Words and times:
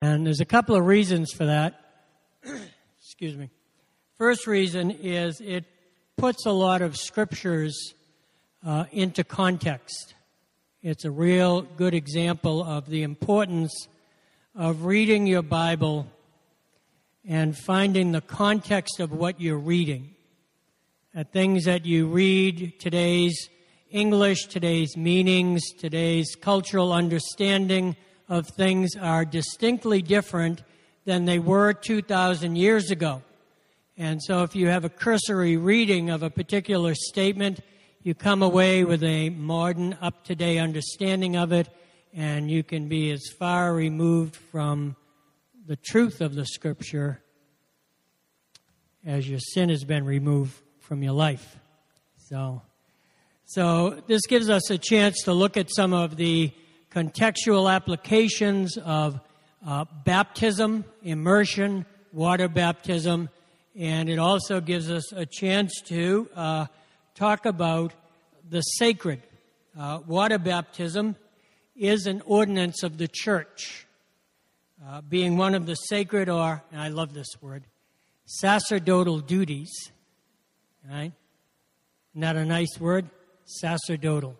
And 0.00 0.24
there's 0.24 0.40
a 0.40 0.44
couple 0.44 0.76
of 0.76 0.86
reasons 0.86 1.32
for 1.32 1.46
that. 1.46 1.80
Excuse 3.00 3.36
me. 3.36 3.50
First 4.16 4.46
reason 4.46 4.92
is 4.92 5.40
it 5.40 5.64
puts 6.16 6.46
a 6.46 6.52
lot 6.52 6.82
of 6.82 6.96
scriptures 6.96 7.94
uh, 8.64 8.84
into 8.92 9.24
context. 9.24 10.14
It's 10.82 11.04
a 11.04 11.10
real 11.10 11.62
good 11.62 11.94
example 11.94 12.62
of 12.62 12.86
the 12.86 13.02
importance 13.02 13.88
of 14.54 14.84
reading 14.84 15.26
your 15.26 15.42
Bible 15.42 16.06
and 17.26 17.58
finding 17.58 18.12
the 18.12 18.20
context 18.20 19.00
of 19.00 19.10
what 19.12 19.40
you're 19.40 19.58
reading. 19.58 20.14
Things 21.32 21.64
that 21.64 21.84
you 21.84 22.06
read, 22.06 22.78
today's 22.78 23.48
English, 23.90 24.46
today's 24.46 24.96
meanings, 24.96 25.72
today's 25.72 26.36
cultural 26.40 26.92
understanding 26.92 27.96
of 28.28 28.46
things 28.46 28.94
are 28.96 29.24
distinctly 29.24 30.02
different 30.02 30.62
than 31.04 31.24
they 31.24 31.38
were 31.38 31.72
2,000 31.72 32.56
years 32.56 32.90
ago. 32.90 33.22
And 33.96 34.22
so 34.22 34.42
if 34.42 34.54
you 34.54 34.68
have 34.68 34.84
a 34.84 34.90
cursory 34.90 35.56
reading 35.56 36.10
of 36.10 36.22
a 36.22 36.30
particular 36.30 36.94
statement, 36.94 37.60
you 38.02 38.14
come 38.14 38.42
away 38.42 38.84
with 38.84 39.02
a 39.02 39.30
modern, 39.30 39.96
up 40.00 40.24
to 40.24 40.34
date 40.34 40.58
understanding 40.58 41.36
of 41.36 41.52
it, 41.52 41.68
and 42.14 42.50
you 42.50 42.62
can 42.62 42.88
be 42.88 43.10
as 43.10 43.26
far 43.38 43.74
removed 43.74 44.36
from 44.36 44.96
the 45.66 45.76
truth 45.76 46.20
of 46.20 46.34
the 46.34 46.46
scripture 46.46 47.20
as 49.04 49.28
your 49.28 49.40
sin 49.40 49.68
has 49.68 49.84
been 49.84 50.04
removed 50.04 50.52
from 50.80 51.02
your 51.02 51.12
life. 51.12 51.58
So, 52.16 52.62
so 53.46 54.02
this 54.06 54.26
gives 54.26 54.48
us 54.48 54.70
a 54.70 54.78
chance 54.78 55.22
to 55.24 55.32
look 55.32 55.56
at 55.56 55.68
some 55.74 55.92
of 55.92 56.16
the 56.16 56.52
contextual 56.90 57.72
applications 57.72 58.76
of 58.78 59.20
uh, 59.66 59.84
baptism, 60.04 60.84
immersion, 61.02 61.84
water 62.12 62.48
baptism, 62.48 63.28
and 63.76 64.08
it 64.08 64.18
also 64.18 64.60
gives 64.60 64.90
us 64.90 65.12
a 65.12 65.26
chance 65.26 65.80
to 65.82 66.28
uh, 66.34 66.66
talk 67.14 67.46
about 67.46 67.92
the 68.48 68.60
sacred. 68.60 69.22
Uh, 69.78 70.00
water 70.06 70.38
baptism 70.38 71.14
is 71.76 72.06
an 72.06 72.22
ordinance 72.26 72.82
of 72.82 72.98
the 72.98 73.08
church, 73.08 73.86
uh, 74.86 75.00
being 75.02 75.36
one 75.36 75.54
of 75.54 75.66
the 75.66 75.74
sacred, 75.74 76.28
or, 76.28 76.62
and 76.72 76.80
I 76.80 76.88
love 76.88 77.12
this 77.14 77.28
word, 77.40 77.64
sacerdotal 78.24 79.20
duties. 79.20 79.70
Right? 80.90 81.12
Not 82.14 82.36
a 82.36 82.44
nice 82.44 82.80
word? 82.80 83.10
Sacerdotal. 83.44 84.36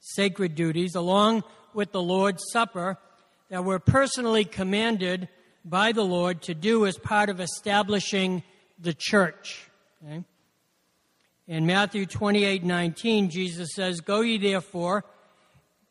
Sacred 0.00 0.54
duties, 0.54 0.94
along 0.94 1.44
with 1.74 1.92
the 1.92 2.02
Lord's 2.02 2.44
Supper, 2.52 2.98
that 3.48 3.64
were 3.64 3.78
personally 3.78 4.44
commanded 4.44 5.28
by 5.64 5.92
the 5.92 6.04
Lord 6.04 6.42
to 6.42 6.54
do 6.54 6.86
as 6.86 6.96
part 6.98 7.30
of 7.30 7.40
establishing 7.40 8.42
the 8.78 8.94
church. 8.94 9.68
Okay? 10.04 10.24
In 11.46 11.66
Matthew 11.66 12.06
28 12.06 12.62
19, 12.62 13.30
Jesus 13.30 13.70
says, 13.74 14.00
Go 14.00 14.20
ye 14.20 14.38
therefore, 14.38 15.04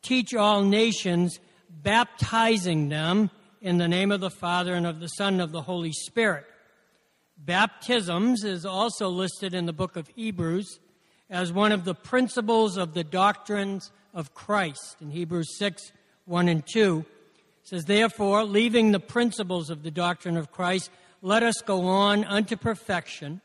teach 0.02 0.34
all 0.34 0.62
nations, 0.62 1.38
baptizing 1.68 2.88
them 2.88 3.30
in 3.60 3.78
the 3.78 3.88
name 3.88 4.12
of 4.12 4.20
the 4.20 4.30
Father 4.30 4.74
and 4.74 4.86
of 4.86 5.00
the 5.00 5.08
Son 5.08 5.34
and 5.34 5.42
of 5.42 5.52
the 5.52 5.62
Holy 5.62 5.92
Spirit. 5.92 6.44
Baptisms 7.36 8.44
is 8.44 8.64
also 8.64 9.08
listed 9.08 9.54
in 9.54 9.66
the 9.66 9.72
book 9.72 9.96
of 9.96 10.08
Hebrews 10.14 10.78
as 11.30 11.52
one 11.52 11.72
of 11.72 11.84
the 11.84 11.94
principles 11.94 12.76
of 12.76 12.94
the 12.94 13.04
doctrines 13.04 13.90
of 14.14 14.34
Christ. 14.34 14.96
In 15.00 15.10
Hebrews 15.10 15.58
6 15.58 15.92
1 16.26 16.48
and 16.48 16.64
2, 16.66 16.98
it 16.98 17.68
says, 17.68 17.84
Therefore, 17.86 18.44
leaving 18.44 18.92
the 18.92 19.00
principles 19.00 19.70
of 19.70 19.82
the 19.82 19.90
doctrine 19.90 20.36
of 20.36 20.52
Christ, 20.52 20.90
let 21.22 21.42
us 21.42 21.60
go 21.64 21.86
on 21.86 22.24
unto 22.24 22.56
perfection, 22.56 23.40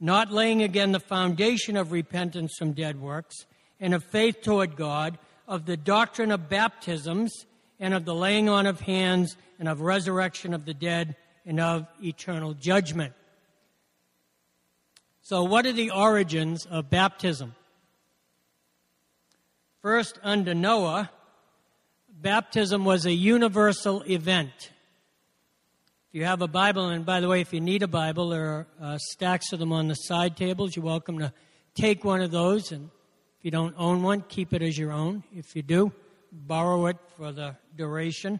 not 0.00 0.32
laying 0.32 0.62
again 0.62 0.92
the 0.92 1.00
foundation 1.00 1.76
of 1.76 1.92
repentance 1.92 2.54
from 2.58 2.72
dead 2.72 3.00
works 3.00 3.46
and 3.78 3.94
of 3.94 4.02
faith 4.04 4.42
toward 4.42 4.76
God, 4.76 5.18
of 5.46 5.66
the 5.66 5.76
doctrine 5.76 6.30
of 6.30 6.48
baptisms 6.48 7.46
and 7.78 7.92
of 7.94 8.04
the 8.04 8.14
laying 8.14 8.48
on 8.48 8.66
of 8.66 8.80
hands 8.80 9.36
and 9.58 9.68
of 9.68 9.80
resurrection 9.80 10.54
of 10.54 10.64
the 10.64 10.74
dead 10.74 11.16
and 11.44 11.60
of 11.60 11.86
eternal 12.02 12.54
judgment. 12.54 13.12
So, 15.22 15.44
what 15.44 15.66
are 15.66 15.72
the 15.72 15.90
origins 15.90 16.66
of 16.66 16.90
baptism? 16.90 17.54
First, 19.82 20.20
under 20.22 20.54
Noah, 20.54 21.10
baptism 22.08 22.84
was 22.84 23.04
a 23.04 23.12
universal 23.12 24.02
event. 24.02 24.52
If 24.60 24.70
you 26.12 26.24
have 26.24 26.40
a 26.40 26.46
Bible, 26.46 26.88
and 26.90 27.04
by 27.04 27.18
the 27.18 27.26
way, 27.26 27.40
if 27.40 27.52
you 27.52 27.60
need 27.60 27.82
a 27.82 27.88
Bible, 27.88 28.28
there 28.28 28.46
are 28.46 28.66
uh, 28.80 28.98
stacks 28.98 29.52
of 29.52 29.58
them 29.58 29.72
on 29.72 29.88
the 29.88 29.94
side 29.94 30.36
tables. 30.36 30.76
You're 30.76 30.84
welcome 30.84 31.18
to 31.18 31.32
take 31.74 32.04
one 32.04 32.20
of 32.20 32.30
those, 32.30 32.70
and 32.70 32.90
if 33.40 33.44
you 33.44 33.50
don't 33.50 33.74
own 33.76 34.04
one, 34.04 34.20
keep 34.28 34.52
it 34.52 34.62
as 34.62 34.78
your 34.78 34.92
own. 34.92 35.24
If 35.34 35.56
you 35.56 35.62
do, 35.62 35.90
borrow 36.30 36.86
it 36.86 36.98
for 37.16 37.32
the 37.32 37.56
duration. 37.74 38.38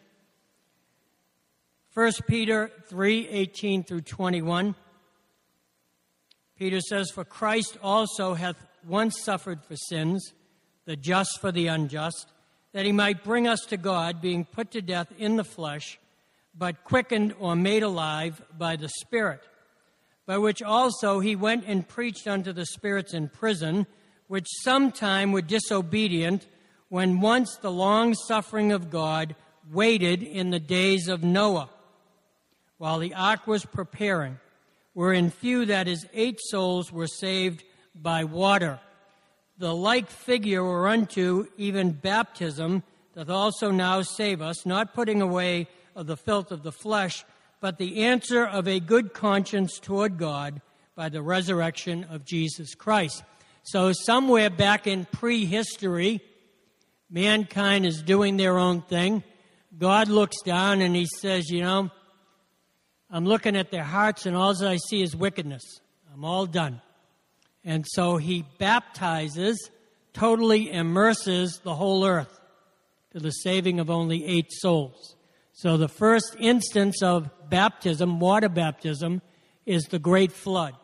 1 1.92 2.12
Peter 2.28 2.70
3 2.86 3.28
18 3.28 3.82
through 3.82 4.02
21. 4.02 4.76
Peter 6.56 6.78
says, 6.78 7.10
For 7.10 7.25
Christ 7.25 7.78
also 7.82 8.34
hath 8.34 8.64
once 8.86 9.20
suffered 9.25 9.64
for 9.64 9.75
sins, 9.75 10.34
the 10.84 10.97
just 10.97 11.41
for 11.41 11.53
the 11.53 11.66
unjust, 11.66 12.28
that 12.72 12.84
he 12.84 12.93
might 12.93 13.25
bring 13.25 13.47
us 13.47 13.60
to 13.66 13.76
God, 13.76 14.20
being 14.20 14.44
put 14.44 14.70
to 14.72 14.82
death 14.82 15.12
in 15.19 15.37
the 15.37 15.44
flesh, 15.44 15.98
but 16.56 16.84
quickened 16.84 17.34
or 17.38 17.54
made 17.54 17.82
alive 17.82 18.43
by 18.56 18.76
the 18.76 18.88
Spirit, 18.88 19.43
by 20.26 20.38
which 20.38 20.62
also 20.62 21.20
he 21.20 21.37
went 21.37 21.65
and 21.66 21.88
preached 21.88 22.26
unto 22.26 22.53
the 22.53 22.66
spirits 22.66 23.15
in 23.15 23.28
prison, 23.28 23.87
which 24.28 24.47
sometime 24.62 25.32
were 25.32 25.43
disobedient, 25.43 26.47
when 26.88 27.20
once 27.20 27.56
the 27.56 27.70
long 27.70 28.14
suffering 28.14 28.72
of 28.72 28.91
God 28.91 29.34
waited 29.70 30.22
in 30.22 30.50
the 30.50 30.60
days 30.60 31.09
of 31.09 31.22
Noah, 31.22 31.70
while 32.78 32.99
the 32.99 33.14
ark 33.14 33.47
was 33.47 33.64
preparing 33.64 34.38
wherein 34.94 35.31
few, 35.31 35.66
that 35.66 35.88
is, 35.88 36.06
eight 36.12 36.38
souls, 36.41 36.93
were 36.93 37.06
saved 37.06 37.64
by 37.94 38.25
water. 38.25 38.78
The 39.58 39.74
like 39.74 40.10
figure 40.10 40.64
whereunto 40.64 41.46
even 41.56 41.92
baptism 41.92 42.82
doth 43.14 43.28
also 43.28 43.70
now 43.70 44.02
save 44.02 44.40
us, 44.40 44.64
not 44.64 44.94
putting 44.94 45.20
away 45.20 45.68
of 45.94 46.06
the 46.06 46.16
filth 46.16 46.50
of 46.50 46.62
the 46.62 46.72
flesh, 46.72 47.24
but 47.60 47.78
the 47.78 48.04
answer 48.04 48.44
of 48.44 48.66
a 48.66 48.80
good 48.80 49.12
conscience 49.12 49.78
toward 49.78 50.18
God 50.18 50.60
by 50.94 51.08
the 51.08 51.22
resurrection 51.22 52.04
of 52.04 52.24
Jesus 52.24 52.74
Christ. 52.74 53.22
So, 53.62 53.92
somewhere 53.92 54.50
back 54.50 54.86
in 54.86 55.04
prehistory, 55.04 56.20
mankind 57.08 57.86
is 57.86 58.02
doing 58.02 58.36
their 58.36 58.58
own 58.58 58.82
thing. 58.82 59.22
God 59.78 60.08
looks 60.08 60.42
down 60.42 60.80
and 60.80 60.96
he 60.96 61.06
says, 61.20 61.48
You 61.48 61.62
know, 61.62 61.90
I'm 63.10 63.24
looking 63.24 63.56
at 63.56 63.70
their 63.70 63.84
hearts, 63.84 64.26
and 64.26 64.36
all 64.36 64.64
I 64.64 64.78
see 64.88 65.02
is 65.02 65.14
wickedness. 65.14 65.80
I'm 66.12 66.24
all 66.24 66.46
done. 66.46 66.80
And 67.64 67.86
so 67.88 68.16
he 68.16 68.44
baptizes, 68.58 69.70
totally 70.12 70.70
immerses 70.70 71.60
the 71.62 71.74
whole 71.74 72.04
earth 72.04 72.40
to 73.12 73.20
the 73.20 73.30
saving 73.30 73.78
of 73.78 73.90
only 73.90 74.24
eight 74.24 74.50
souls. 74.50 75.16
So 75.52 75.76
the 75.76 75.88
first 75.88 76.34
instance 76.40 77.02
of 77.02 77.30
baptism, 77.48 78.18
water 78.18 78.48
baptism, 78.48 79.22
is 79.66 79.84
the 79.84 79.98
great 79.98 80.32
flood. 80.32 80.74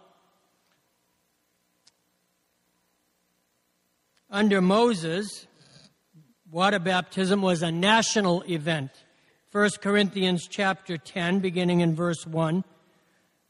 Under 4.30 4.60
Moses, 4.60 5.46
water 6.50 6.78
baptism 6.78 7.40
was 7.40 7.62
a 7.62 7.72
national 7.72 8.42
event. 8.42 8.90
1 9.52 9.70
Corinthians 9.80 10.46
chapter 10.46 10.98
10, 10.98 11.40
beginning 11.40 11.80
in 11.80 11.94
verse 11.94 12.26
1. 12.26 12.62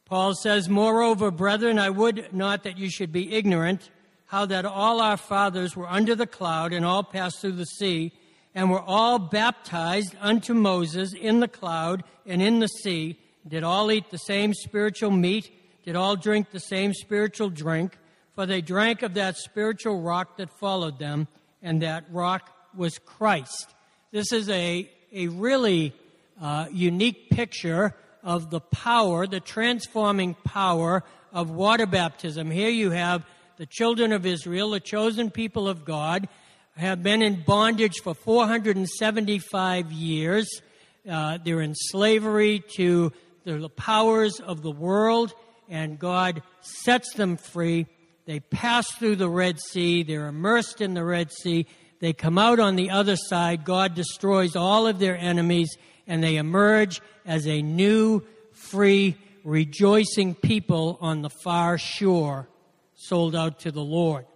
Paul 0.08 0.34
says, 0.34 0.69
Moreover, 0.69 1.31
brethren, 1.31 1.78
I 1.78 1.90
would 1.90 2.32
not 2.32 2.62
that 2.64 2.78
you 2.78 2.90
should 2.90 3.12
be 3.12 3.34
ignorant 3.34 3.90
how 4.26 4.46
that 4.46 4.64
all 4.64 5.00
our 5.00 5.16
fathers 5.16 5.76
were 5.76 5.88
under 5.88 6.14
the 6.14 6.26
cloud 6.26 6.72
and 6.72 6.84
all 6.84 7.02
passed 7.02 7.40
through 7.40 7.52
the 7.52 7.64
sea, 7.64 8.12
and 8.55 8.70
were 8.70 8.82
all 8.82 9.19
baptized 9.19 10.14
unto 10.20 10.52
Moses 10.52 11.14
in 11.14 11.40
the 11.40 11.49
cloud 11.49 12.05
and 12.26 12.43
in 12.43 12.58
the 12.58 12.69
sea, 12.69 13.19
did 13.46 13.62
all 13.62 13.90
eat 13.90 14.10
the 14.10 14.19
same 14.19 14.52
spiritual 14.52 15.10
meat, 15.10 15.50
did 15.84 15.96
all 15.96 16.16
drink 16.16 16.50
the 16.50 16.60
same 16.60 16.93
spiritual 16.93 17.49
drink, 17.49 17.96
for 18.34 18.44
they 18.44 18.60
drank 18.60 19.02
of 19.02 19.14
that 19.14 19.37
spiritual 19.37 20.00
rock 20.00 20.37
that 20.37 20.58
followed 20.58 20.99
them, 20.99 21.26
and 21.62 21.81
that 21.82 22.05
rock 22.10 22.50
was 22.76 22.99
Christ. 22.99 23.75
This 24.10 24.32
is 24.32 24.49
a 24.49 24.90
a 25.12 25.28
really 25.28 25.94
uh, 26.40 26.66
unique 26.70 27.31
picture 27.31 27.94
of 28.29 28.51
the 28.51 28.61
power, 28.61 29.27
the 29.27 29.41
transforming 29.41 30.35
power 30.45 31.03
of 31.33 31.51
water 31.51 31.87
baptism. 31.87 32.51
Here 32.51 32.69
you 32.69 32.91
have 32.91 33.25
the 33.57 33.65
children 33.65 34.13
of 34.13 34.27
Israel, 34.27 34.73
the 34.73 34.81
chosen 34.81 35.31
people 35.31 35.67
of 35.67 35.87
God, 35.87 36.29
have 36.77 37.03
been 37.03 37.23
in 37.23 37.43
bondage 37.43 38.01
for 38.05 38.13
475 38.13 39.91
years. 39.93 40.47
uh, 41.11 41.39
they're 41.43 41.63
in 41.63 41.75
slavery 41.75 42.63
to 42.77 43.11
the 43.45 43.71
powers 43.71 44.41
of 44.41 44.61
the 44.61 44.71
world, 44.71 45.33
and 45.71 45.99
God 45.99 46.43
sets 46.61 47.15
them 47.15 47.39
free. 47.39 47.87
They 48.27 48.41
pass 48.41 48.91
through 48.93 49.17
the 49.17 49.31
Red 49.31 49.59
Sea, 49.59 50.03
they're 50.03 50.27
immersed 50.27 50.83
in 50.83 50.93
the 50.93 51.03
Red 51.03 51.33
Sea, 51.33 51.67
they 52.01 52.13
come 52.13 52.37
out 52.37 52.61
on 52.61 52.77
the 52.77 52.91
other 52.91 53.17
side, 53.17 53.65
God 53.65 53.95
destroys 53.95 54.55
all 54.55 54.87
of 54.87 54.99
their 54.99 55.17
enemies, 55.17 55.75
and 56.08 56.25
they 56.25 56.37
emerge 56.37 57.00
as 57.25 57.46
a 57.46 57.62
new, 57.62 58.22
free, 58.52 59.16
rejoicing 59.44 60.34
people 60.34 60.99
on 61.00 61.22
the 61.22 61.31
far 61.31 61.78
shore, 61.78 62.49
sold 62.94 63.37
out 63.37 63.60
to 63.60 63.70
the 63.70 63.84
Lord. 63.84 64.26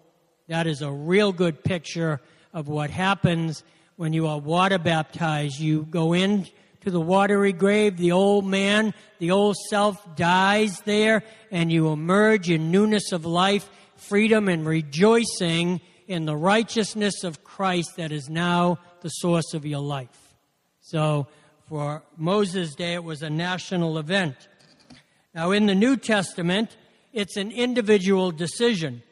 That 0.49 0.67
is 0.67 0.83
a 0.83 0.93
real 0.93 1.33
good 1.33 1.65
picture 1.65 2.21
of 2.53 2.69
what 2.69 2.91
happens 2.91 3.65
when 3.97 4.13
you 4.13 4.27
are 4.27 4.39
water 4.39 4.79
baptized. 4.79 5.59
You 5.59 5.87
go 5.91 6.13
in 6.13 6.47
to 6.83 6.91
the 6.91 7.01
watery 7.01 7.53
grave, 7.53 7.97
the 7.97 8.13
old 8.13 8.45
man, 8.45 8.93
the 9.19 9.31
old 9.31 9.57
self 9.71 10.17
dies 10.17 10.81
there, 10.81 11.23
and 11.51 11.73
you 11.73 11.89
emerge 11.91 12.51
in 12.51 12.71
newness 12.71 13.13
of 13.13 13.25
life, 13.25 13.71
freedom, 13.97 14.49
and 14.49 14.67
rejoicing 14.67 15.81
in 16.09 16.27
the 16.27 16.37
righteousness 16.37 17.25
of 17.25 17.45
Christ 17.45 17.97
that 17.97 18.13
is 18.13 18.29
now 18.29 18.79
the 19.01 19.09
source 19.09 19.55
of 19.55 19.65
your 19.65 19.81
life. 19.81 20.35
So, 20.81 21.29
for 21.73 22.03
Moses' 22.19 22.75
day, 22.75 22.93
it 22.93 23.03
was 23.03 23.23
a 23.23 23.31
national 23.31 23.97
event. 23.97 24.37
Now, 25.35 25.53
in 25.53 25.65
the 25.65 25.75
New 25.75 25.97
Testament, 25.97 26.77
it's 27.15 27.39
an 27.39 27.51
individual 27.51 28.31
decision. 28.31 29.03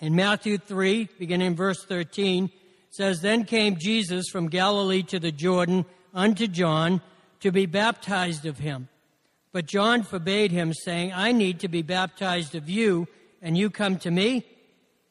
In 0.00 0.14
Matthew 0.14 0.56
3, 0.56 1.10
beginning 1.18 1.48
in 1.48 1.54
verse 1.54 1.84
13, 1.84 2.50
says, 2.88 3.20
Then 3.20 3.44
came 3.44 3.76
Jesus 3.78 4.30
from 4.30 4.48
Galilee 4.48 5.02
to 5.02 5.18
the 5.18 5.32
Jordan 5.32 5.84
unto 6.14 6.46
John 6.46 7.02
to 7.40 7.52
be 7.52 7.66
baptized 7.66 8.46
of 8.46 8.58
him. 8.58 8.88
But 9.52 9.66
John 9.66 10.02
forbade 10.02 10.50
him, 10.50 10.72
saying, 10.72 11.12
I 11.12 11.32
need 11.32 11.60
to 11.60 11.68
be 11.68 11.82
baptized 11.82 12.54
of 12.54 12.70
you, 12.70 13.06
and 13.42 13.54
you 13.54 13.68
come 13.68 13.98
to 13.98 14.10
me? 14.10 14.46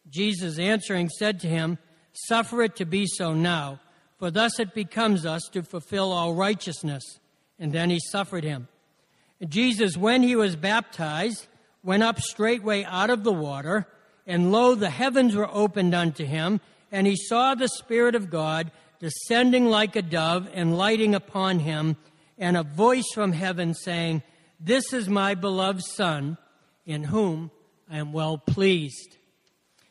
Jesus 0.09 0.57
answering 0.57 1.09
said 1.09 1.41
to 1.41 1.47
him, 1.47 1.77
Suffer 2.13 2.63
it 2.63 2.75
to 2.77 2.85
be 2.85 3.05
so 3.05 3.35
now, 3.35 3.79
for 4.21 4.29
thus 4.29 4.59
it 4.59 4.75
becomes 4.75 5.25
us 5.25 5.41
to 5.51 5.63
fulfill 5.63 6.11
all 6.11 6.35
righteousness. 6.35 7.01
And 7.57 7.73
then 7.73 7.89
he 7.89 7.99
suffered 8.11 8.43
him. 8.43 8.67
And 9.39 9.49
Jesus, 9.49 9.97
when 9.97 10.21
he 10.21 10.35
was 10.35 10.55
baptized, 10.55 11.47
went 11.83 12.03
up 12.03 12.19
straightway 12.19 12.83
out 12.83 13.09
of 13.09 13.23
the 13.23 13.33
water, 13.33 13.87
and 14.27 14.51
lo, 14.51 14.75
the 14.75 14.91
heavens 14.91 15.35
were 15.35 15.49
opened 15.51 15.95
unto 15.95 16.23
him, 16.23 16.61
and 16.91 17.07
he 17.07 17.15
saw 17.15 17.55
the 17.55 17.67
Spirit 17.67 18.13
of 18.13 18.29
God 18.29 18.69
descending 18.99 19.65
like 19.65 19.95
a 19.95 20.03
dove 20.03 20.47
and 20.53 20.77
lighting 20.77 21.15
upon 21.15 21.57
him, 21.57 21.97
and 22.37 22.55
a 22.55 22.61
voice 22.61 23.11
from 23.15 23.31
heaven 23.31 23.73
saying, 23.73 24.21
This 24.59 24.93
is 24.93 25.09
my 25.09 25.33
beloved 25.33 25.81
Son, 25.81 26.37
in 26.85 27.05
whom 27.05 27.49
I 27.89 27.97
am 27.97 28.13
well 28.13 28.37
pleased. 28.37 29.17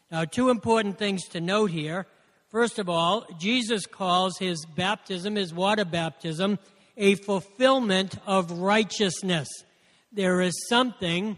Now, 0.08 0.24
two 0.24 0.50
important 0.50 0.98
things 0.98 1.26
to 1.30 1.40
note 1.40 1.72
here. 1.72 2.06
First 2.50 2.80
of 2.80 2.88
all, 2.88 3.24
Jesus 3.38 3.86
calls 3.86 4.38
his 4.38 4.66
baptism, 4.66 5.36
his 5.36 5.54
water 5.54 5.84
baptism, 5.84 6.58
a 6.96 7.14
fulfillment 7.14 8.16
of 8.26 8.50
righteousness. 8.50 9.48
There 10.12 10.40
is 10.40 10.66
something 10.68 11.36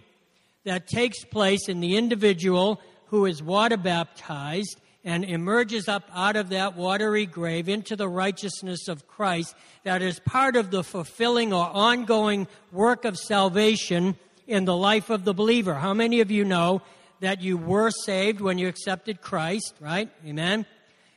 that 0.64 0.88
takes 0.88 1.23
place 1.25 1.69
in 1.69 1.81
the 1.81 1.97
individual 1.99 2.81
who 3.06 3.26
is 3.26 3.43
water 3.43 3.76
baptized 3.76 4.81
and 5.05 5.23
emerges 5.25 5.87
up 5.87 6.09
out 6.14 6.37
of 6.37 6.49
that 6.49 6.76
watery 6.76 7.26
grave 7.26 7.69
into 7.69 7.94
the 7.94 8.09
righteousness 8.09 8.88
of 8.88 9.06
Christ 9.06 9.55
that 9.85 10.00
is 10.00 10.19
part 10.20 10.56
of 10.56 10.70
the 10.70 10.82
fulfilling 10.82 11.53
or 11.53 11.67
ongoing 11.67 12.47
work 12.70 13.05
of 13.05 13.19
salvation 13.19 14.17
in 14.47 14.64
the 14.64 14.76
life 14.76 15.11
of 15.11 15.25
the 15.25 15.35
believer. 15.35 15.75
How 15.75 15.93
many 15.93 16.20
of 16.20 16.31
you 16.31 16.44
know 16.47 16.81
that 17.20 17.43
you 17.43 17.59
were 17.59 17.91
saved 17.91 18.41
when 18.41 18.56
you 18.56 18.69
accepted 18.69 19.20
Christ, 19.20 19.75
right? 19.79 20.09
Amen. 20.26 20.64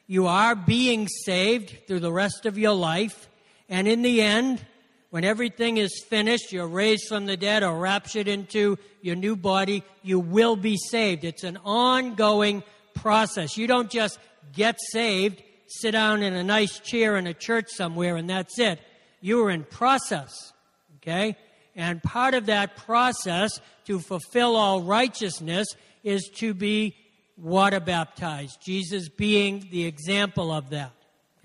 You 0.07 0.27
are 0.27 0.55
being 0.55 1.07
saved 1.07 1.87
through 1.87 2.01
the 2.01 2.11
rest 2.11 2.45
of 2.45 2.57
your 2.57 2.73
life. 2.73 3.29
And 3.69 3.87
in 3.87 4.01
the 4.03 4.21
end, 4.21 4.63
when 5.09 5.23
everything 5.23 5.77
is 5.77 6.03
finished, 6.07 6.51
you're 6.51 6.67
raised 6.67 7.07
from 7.07 7.25
the 7.25 7.37
dead 7.37 7.63
or 7.63 7.79
raptured 7.79 8.27
into 8.27 8.77
your 9.01 9.15
new 9.15 9.35
body, 9.35 9.83
you 10.03 10.19
will 10.19 10.55
be 10.55 10.77
saved. 10.77 11.23
It's 11.23 11.43
an 11.43 11.57
ongoing 11.63 12.63
process. 12.93 13.57
You 13.57 13.65
don't 13.65 13.89
just 13.89 14.19
get 14.53 14.77
saved, 14.91 15.41
sit 15.67 15.91
down 15.91 16.21
in 16.21 16.33
a 16.33 16.43
nice 16.43 16.79
chair 16.79 17.17
in 17.17 17.27
a 17.27 17.33
church 17.33 17.67
somewhere, 17.69 18.15
and 18.15 18.29
that's 18.29 18.59
it. 18.59 18.79
You 19.21 19.43
are 19.45 19.49
in 19.49 19.63
process. 19.63 20.53
Okay? 20.97 21.37
And 21.75 22.01
part 22.01 22.33
of 22.33 22.47
that 22.47 22.75
process 22.77 23.59
to 23.85 23.99
fulfill 23.99 24.55
all 24.55 24.81
righteousness 24.81 25.67
is 26.03 26.29
to 26.35 26.53
be 26.53 26.95
water 27.37 27.79
baptized. 27.79 28.61
Jesus 28.61 29.09
being 29.09 29.67
the 29.71 29.85
example 29.85 30.51
of 30.51 30.69
that. 30.69 30.91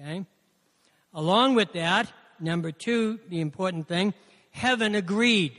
Okay? 0.00 0.24
Along 1.12 1.54
with 1.54 1.72
that, 1.72 2.12
number 2.38 2.72
two, 2.72 3.18
the 3.28 3.40
important 3.40 3.88
thing, 3.88 4.14
heaven 4.50 4.94
agreed. 4.94 5.52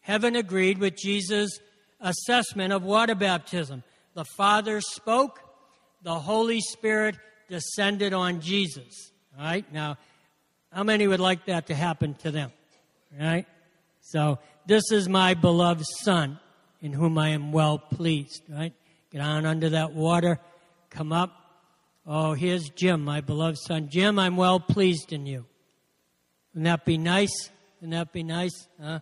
Heaven 0.00 0.36
agreed 0.36 0.78
with 0.78 0.96
Jesus' 0.96 1.60
assessment 2.00 2.72
of 2.72 2.82
water 2.82 3.14
baptism. 3.14 3.82
The 4.14 4.24
Father 4.24 4.80
spoke, 4.80 5.40
the 6.02 6.14
Holy 6.14 6.60
Spirit 6.60 7.16
descended 7.48 8.12
on 8.12 8.40
Jesus. 8.40 9.12
All 9.38 9.44
right? 9.44 9.70
Now, 9.72 9.98
how 10.72 10.84
many 10.84 11.06
would 11.06 11.20
like 11.20 11.46
that 11.46 11.66
to 11.66 11.74
happen 11.74 12.14
to 12.16 12.30
them? 12.30 12.52
All 13.18 13.26
right? 13.26 13.46
So, 14.00 14.38
this 14.66 14.90
is 14.92 15.08
my 15.08 15.34
beloved 15.34 15.84
Son 16.02 16.38
in 16.80 16.92
whom 16.92 17.18
I 17.18 17.30
am 17.30 17.52
well 17.52 17.78
pleased. 17.78 18.42
Right? 18.48 18.72
Get 19.10 19.20
on 19.20 19.46
under 19.46 19.70
that 19.70 19.92
water, 19.92 20.40
come 20.90 21.12
up. 21.12 21.32
Oh, 22.06 22.34
here's 22.34 22.68
Jim, 22.70 23.04
my 23.04 23.20
beloved 23.20 23.58
son. 23.58 23.88
Jim, 23.88 24.18
I'm 24.18 24.36
well 24.36 24.60
pleased 24.60 25.12
in 25.12 25.26
you. 25.26 25.44
Wouldn't 26.52 26.64
that 26.64 26.84
be 26.84 26.98
nice? 26.98 27.50
Wouldn't 27.80 27.92
that 27.92 28.12
be 28.12 28.22
nice? 28.22 28.68
Huh? 28.80 29.00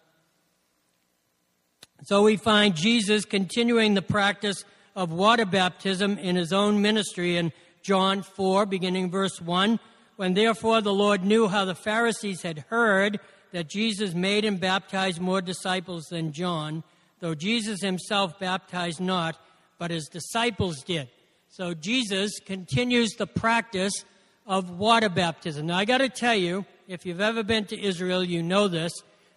So 2.04 2.22
we 2.22 2.36
find 2.36 2.74
Jesus 2.74 3.24
continuing 3.24 3.94
the 3.94 4.02
practice 4.02 4.64
of 4.94 5.12
water 5.12 5.46
baptism 5.46 6.18
in 6.18 6.36
his 6.36 6.52
own 6.52 6.82
ministry 6.82 7.36
in 7.36 7.52
John 7.82 8.22
4, 8.22 8.66
beginning 8.66 9.10
verse 9.10 9.40
1. 9.40 9.78
When 10.16 10.34
therefore 10.34 10.80
the 10.80 10.92
Lord 10.92 11.24
knew 11.24 11.48
how 11.48 11.64
the 11.64 11.74
Pharisees 11.74 12.42
had 12.42 12.64
heard 12.68 13.20
that 13.52 13.68
Jesus 13.68 14.14
made 14.14 14.44
and 14.44 14.60
baptized 14.60 15.20
more 15.20 15.40
disciples 15.40 16.04
than 16.10 16.32
John, 16.32 16.84
though 17.20 17.34
Jesus 17.34 17.80
himself 17.80 18.38
baptized 18.38 19.00
not, 19.00 19.38
but 19.78 19.90
his 19.90 20.08
disciples 20.08 20.82
did. 20.82 21.08
So 21.48 21.74
Jesus 21.74 22.40
continues 22.44 23.12
the 23.12 23.26
practice 23.26 24.04
of 24.46 24.78
water 24.78 25.08
baptism. 25.08 25.66
Now, 25.66 25.78
I 25.78 25.84
got 25.84 25.98
to 25.98 26.08
tell 26.08 26.34
you, 26.34 26.66
if 26.88 27.06
you've 27.06 27.20
ever 27.20 27.42
been 27.42 27.64
to 27.66 27.80
Israel, 27.80 28.24
you 28.24 28.42
know 28.42 28.68
this. 28.68 28.92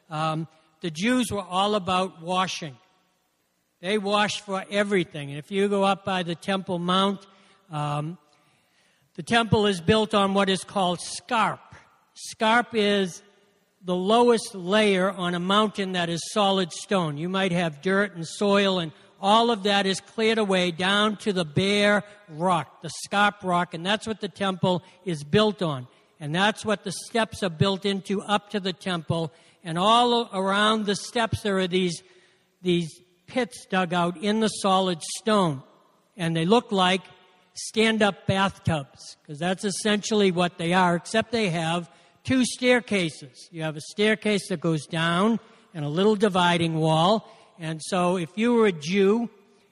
Um, 0.10 0.48
the 0.82 0.92
Jews 0.92 1.32
were 1.32 1.42
all 1.42 1.76
about 1.76 2.22
washing. 2.22 2.76
They 3.82 3.98
wash 3.98 4.42
for 4.42 4.66
everything. 4.72 5.30
And 5.30 5.38
if 5.38 5.52
you 5.52 5.68
go 5.68 5.84
up 5.84 6.04
by 6.04 6.24
the 6.24 6.36
Temple 6.36 6.80
Mount, 6.80 7.26
um, 7.72 8.18
the 9.16 9.24
temple 9.24 9.66
is 9.66 9.82
built 9.82 10.14
on 10.14 10.34
what 10.36 10.50
is 10.50 10.64
called 10.64 11.02
scarp. 11.02 11.60
Scarp 12.14 12.70
is 12.74 13.24
the 13.84 13.96
lowest 13.96 14.54
layer 14.54 15.10
on 15.10 15.34
a 15.34 15.40
mountain 15.40 15.94
that 15.94 16.10
is 16.10 16.22
solid 16.32 16.72
stone. 16.72 17.18
You 17.18 17.28
might 17.28 17.52
have 17.52 17.82
dirt 17.82 18.16
and 18.16 18.28
soil, 18.28 18.80
and 18.80 18.92
all 19.20 19.52
of 19.52 19.64
that 19.64 19.86
is 19.86 20.00
cleared 20.00 20.38
away 20.38 20.72
down 20.72 21.18
to 21.18 21.34
the 21.34 21.46
bare 21.46 22.04
rock, 22.30 22.82
the 22.82 22.90
scarp 23.04 23.44
rock, 23.44 23.74
and 23.74 23.86
that's 23.86 24.08
what 24.08 24.22
the 24.22 24.30
temple 24.30 24.84
is 25.06 25.24
built 25.24 25.62
on. 25.62 25.88
And 26.20 26.34
that's 26.34 26.66
what 26.66 26.84
the 26.84 26.92
steps 26.92 27.44
are 27.44 27.50
built 27.50 27.86
into 27.86 28.22
up 28.22 28.50
to 28.52 28.60
the 28.60 28.74
temple. 28.74 29.32
And 29.64 29.78
all 29.78 30.30
around 30.34 30.86
the 30.86 30.96
steps, 30.96 31.42
there 31.42 31.58
are 31.60 31.68
these, 31.68 32.02
these 32.62 32.90
pits 33.28 33.66
dug 33.70 33.94
out 33.94 34.18
in 34.18 34.40
the 34.40 34.48
solid 34.48 35.02
stone. 35.20 35.62
And 36.16 36.36
they 36.36 36.46
look 36.46 36.72
like 36.72 37.02
stand 37.54 38.02
up 38.02 38.28
bathtubs, 38.28 39.18
because 39.22 39.40
that's 39.40 39.64
essentially 39.64 40.32
what 40.32 40.58
they 40.58 40.74
are, 40.74 40.96
except 40.96 41.32
they 41.32 41.50
have 41.50 41.90
two 42.24 42.44
staircases. 42.46 43.50
You 43.52 43.64
have 43.64 43.78
a 43.78 43.82
staircase 43.82 44.50
that 44.50 44.62
goes 44.62 44.86
down 44.86 45.40
and 45.74 45.86
a 45.86 45.90
little 45.90 46.16
dividing 46.16 46.76
wall. 46.76 47.32
And 47.60 47.82
so 47.84 48.18
if 48.18 48.30
you 48.36 48.54
were 48.54 48.68
a 48.68 48.72
Jew 48.72 49.30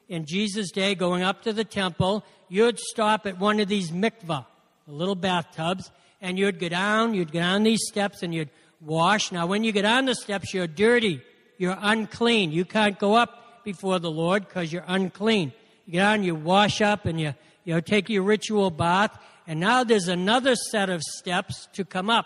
in 0.10 0.26
Jesus' 0.26 0.72
day 0.72 0.96
going 0.96 1.24
up 1.24 1.44
to 1.44 1.54
the 1.54 1.64
temple, 1.64 2.24
you'd 2.50 2.80
stop 2.80 3.26
at 3.26 3.40
one 3.40 3.60
of 3.60 3.68
these 3.68 3.92
mikvah, 3.92 4.46
the 4.88 4.94
little 4.94 5.16
bathtubs, 5.16 5.92
and 6.22 6.40
you'd 6.40 6.60
go 6.60 6.70
down, 6.70 7.14
you'd 7.14 7.32
go 7.32 7.40
down 7.40 7.64
these 7.64 7.86
steps 7.88 8.24
and 8.24 8.34
you'd 8.34 8.50
wash. 8.82 9.32
Now 9.32 9.48
when 9.48 9.64
you 9.64 9.72
get 9.72 9.86
on 9.86 10.06
the 10.06 10.16
steps, 10.16 10.54
you're 10.54 10.68
dirty. 10.68 11.22
You're 11.58 11.78
unclean. 11.80 12.52
You 12.52 12.66
can't 12.66 13.00
go 13.00 13.16
up 13.16 13.64
before 13.64 14.00
the 14.00 14.12
Lord 14.12 14.48
because 14.48 14.72
you're 14.72 14.84
unclean. 14.88 15.54
You 15.86 15.94
get 15.94 16.06
on, 16.06 16.24
you 16.24 16.36
wash 16.36 16.82
up, 16.82 17.06
and 17.06 17.20
you, 17.20 17.34
you 17.64 17.74
know, 17.74 17.80
take 17.80 18.10
your 18.10 18.24
ritual 18.24 18.72
bath. 18.72 19.18
And 19.48 19.60
now 19.60 19.84
there's 19.84 20.08
another 20.08 20.56
set 20.56 20.90
of 20.90 21.02
steps 21.02 21.68
to 21.74 21.86
come 21.86 22.10
up 22.10 22.26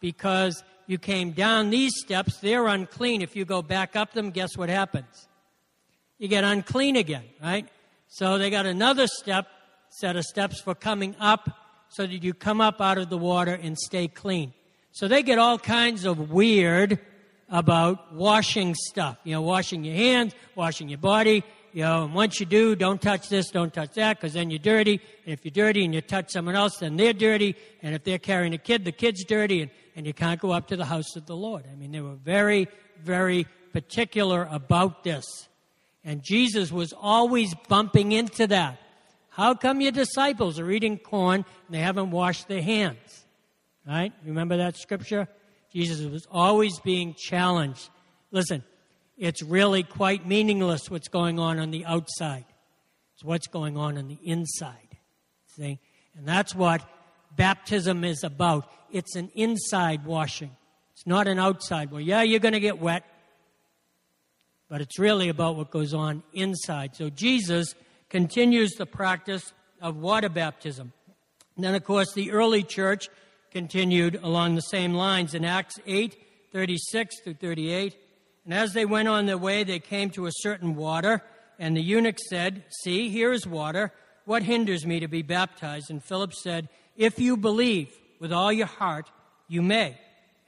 because 0.00 0.62
you 0.88 0.98
came 0.98 1.32
down 1.32 1.70
these 1.70 1.92
steps, 1.96 2.38
they're 2.38 2.66
unclean. 2.66 3.22
If 3.22 3.36
you 3.36 3.44
go 3.44 3.62
back 3.62 3.94
up 3.94 4.12
them, 4.12 4.30
guess 4.30 4.56
what 4.56 4.70
happens? 4.70 5.28
You 6.18 6.26
get 6.26 6.42
unclean 6.42 6.96
again, 6.96 7.24
right? 7.42 7.68
So 8.08 8.38
they 8.38 8.50
got 8.50 8.66
another 8.66 9.06
step, 9.06 9.46
set 9.90 10.16
of 10.16 10.24
steps 10.24 10.60
for 10.60 10.74
coming 10.74 11.14
up 11.20 11.50
so 11.90 12.06
that 12.06 12.22
you 12.24 12.32
come 12.32 12.60
up 12.60 12.80
out 12.80 12.98
of 12.98 13.10
the 13.10 13.18
water 13.18 13.52
and 13.54 13.78
stay 13.78 14.08
clean. 14.08 14.54
So 14.92 15.08
they 15.08 15.22
get 15.22 15.38
all 15.38 15.58
kinds 15.58 16.06
of 16.06 16.30
weird 16.30 16.98
about 17.50 18.14
washing 18.14 18.74
stuff. 18.74 19.18
You 19.24 19.34
know, 19.34 19.42
washing 19.42 19.84
your 19.84 19.94
hands, 19.94 20.34
washing 20.54 20.88
your 20.88 20.98
body. 20.98 21.44
You 21.74 21.82
know, 21.82 22.04
and 22.04 22.14
once 22.14 22.40
you 22.40 22.46
do, 22.46 22.74
don't 22.74 23.00
touch 23.00 23.28
this, 23.28 23.50
don't 23.50 23.72
touch 23.72 23.92
that, 23.94 24.16
because 24.16 24.32
then 24.32 24.48
you're 24.50 24.58
dirty. 24.58 25.00
And 25.24 25.34
if 25.34 25.44
you're 25.44 25.52
dirty 25.52 25.84
and 25.84 25.94
you 25.94 26.00
touch 26.00 26.30
someone 26.30 26.56
else, 26.56 26.78
then 26.78 26.96
they're 26.96 27.12
dirty. 27.12 27.56
And 27.82 27.94
if 27.94 28.04
they're 28.04 28.18
carrying 28.18 28.54
a 28.54 28.58
kid, 28.58 28.86
the 28.86 28.92
kid's 28.92 29.22
dirty, 29.22 29.60
and, 29.62 29.70
and 29.98 30.06
you 30.06 30.14
can't 30.14 30.40
go 30.40 30.52
up 30.52 30.68
to 30.68 30.76
the 30.76 30.84
house 30.84 31.16
of 31.16 31.26
the 31.26 31.34
Lord. 31.34 31.64
I 31.70 31.74
mean, 31.74 31.90
they 31.90 32.00
were 32.00 32.14
very, 32.14 32.68
very 33.02 33.48
particular 33.72 34.46
about 34.48 35.02
this. 35.02 35.24
And 36.04 36.22
Jesus 36.22 36.70
was 36.70 36.94
always 36.96 37.52
bumping 37.66 38.12
into 38.12 38.46
that. 38.46 38.78
How 39.28 39.54
come 39.54 39.80
your 39.80 39.90
disciples 39.90 40.60
are 40.60 40.70
eating 40.70 40.98
corn 40.98 41.44
and 41.66 41.74
they 41.74 41.80
haven't 41.80 42.12
washed 42.12 42.46
their 42.46 42.62
hands? 42.62 43.24
Right? 43.84 44.12
Remember 44.24 44.58
that 44.58 44.76
scripture? 44.76 45.26
Jesus 45.72 46.08
was 46.08 46.28
always 46.30 46.78
being 46.78 47.14
challenged. 47.14 47.90
Listen, 48.30 48.62
it's 49.16 49.42
really 49.42 49.82
quite 49.82 50.24
meaningless 50.24 50.88
what's 50.88 51.08
going 51.08 51.40
on 51.40 51.58
on 51.58 51.72
the 51.72 51.84
outside. 51.84 52.44
It's 53.14 53.24
what's 53.24 53.48
going 53.48 53.76
on 53.76 53.98
on 53.98 54.06
the 54.06 54.18
inside. 54.22 54.96
See? 55.56 55.80
And 56.16 56.24
that's 56.24 56.54
what 56.54 56.88
baptism 57.34 58.04
is 58.04 58.22
about. 58.22 58.70
It's 58.90 59.16
an 59.16 59.30
inside 59.34 60.04
washing. 60.04 60.50
It's 60.92 61.06
not 61.06 61.28
an 61.28 61.38
outside 61.38 61.90
Well, 61.90 62.00
Yeah, 62.00 62.22
you're 62.22 62.40
going 62.40 62.54
to 62.54 62.60
get 62.60 62.80
wet, 62.80 63.04
but 64.68 64.80
it's 64.80 64.98
really 64.98 65.28
about 65.28 65.56
what 65.56 65.70
goes 65.70 65.94
on 65.94 66.22
inside. 66.32 66.96
So 66.96 67.08
Jesus 67.10 67.74
continues 68.08 68.72
the 68.72 68.86
practice 68.86 69.52
of 69.80 69.96
water 69.96 70.28
baptism. 70.28 70.92
And 71.56 71.64
then, 71.64 71.74
of 71.74 71.84
course, 71.84 72.12
the 72.14 72.32
early 72.32 72.62
church 72.62 73.08
continued 73.50 74.18
along 74.22 74.54
the 74.54 74.60
same 74.60 74.94
lines 74.94 75.34
in 75.34 75.44
Acts 75.44 75.78
8 75.86 76.16
36 76.52 77.20
through 77.20 77.34
38. 77.34 77.96
And 78.44 78.54
as 78.54 78.72
they 78.72 78.86
went 78.86 79.08
on 79.08 79.26
their 79.26 79.38
way, 79.38 79.64
they 79.64 79.78
came 79.78 80.10
to 80.10 80.26
a 80.26 80.32
certain 80.32 80.74
water, 80.74 81.22
and 81.58 81.76
the 81.76 81.82
eunuch 81.82 82.18
said, 82.30 82.64
See, 82.82 83.10
here 83.10 83.32
is 83.32 83.46
water. 83.46 83.92
What 84.24 84.42
hinders 84.42 84.86
me 84.86 85.00
to 85.00 85.08
be 85.08 85.22
baptized? 85.22 85.90
And 85.90 86.02
Philip 86.02 86.32
said, 86.32 86.68
If 86.96 87.18
you 87.18 87.36
believe 87.36 87.92
with 88.18 88.32
all 88.32 88.52
your 88.52 88.66
heart, 88.66 89.10
you 89.48 89.62
may. 89.62 89.98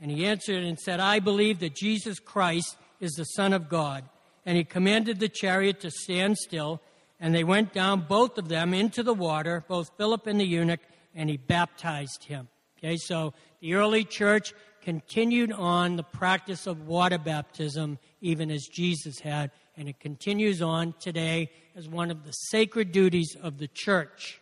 And 0.00 0.10
he 0.10 0.26
answered 0.26 0.64
and 0.64 0.78
said, 0.78 1.00
I 1.00 1.18
believe 1.18 1.58
that 1.60 1.74
Jesus 1.74 2.18
Christ 2.18 2.76
is 3.00 3.12
the 3.12 3.24
Son 3.24 3.52
of 3.52 3.68
God. 3.68 4.04
And 4.46 4.56
he 4.56 4.64
commanded 4.64 5.20
the 5.20 5.28
chariot 5.28 5.80
to 5.80 5.90
stand 5.90 6.38
still, 6.38 6.80
and 7.18 7.34
they 7.34 7.44
went 7.44 7.74
down, 7.74 8.06
both 8.08 8.38
of 8.38 8.48
them, 8.48 8.72
into 8.72 9.02
the 9.02 9.14
water, 9.14 9.62
both 9.68 9.90
Philip 9.98 10.26
and 10.26 10.40
the 10.40 10.46
eunuch, 10.46 10.80
and 11.14 11.28
he 11.28 11.36
baptized 11.36 12.24
him. 12.24 12.48
Okay, 12.78 12.96
so 12.96 13.34
the 13.60 13.74
early 13.74 14.04
church 14.04 14.54
continued 14.80 15.52
on 15.52 15.96
the 15.96 16.02
practice 16.02 16.66
of 16.66 16.86
water 16.86 17.18
baptism, 17.18 17.98
even 18.22 18.50
as 18.50 18.66
Jesus 18.72 19.20
had, 19.20 19.50
and 19.76 19.88
it 19.88 20.00
continues 20.00 20.62
on 20.62 20.94
today 20.98 21.50
as 21.76 21.88
one 21.88 22.10
of 22.10 22.24
the 22.24 22.32
sacred 22.32 22.90
duties 22.90 23.36
of 23.42 23.58
the 23.58 23.68
church. 23.68 24.40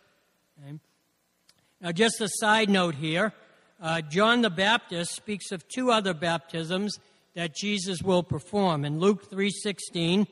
Okay? 0.62 0.78
Now, 1.80 1.92
just 1.92 2.20
a 2.20 2.28
side 2.28 2.68
note 2.68 2.96
here 2.96 3.32
uh, 3.80 4.00
John 4.00 4.42
the 4.42 4.50
Baptist 4.50 5.14
speaks 5.14 5.52
of 5.52 5.68
two 5.68 5.92
other 5.92 6.12
baptisms 6.12 6.98
that 7.34 7.54
Jesus 7.54 8.02
will 8.02 8.24
perform. 8.24 8.84
In 8.84 8.98
Luke 8.98 9.30
3:16 9.30 10.26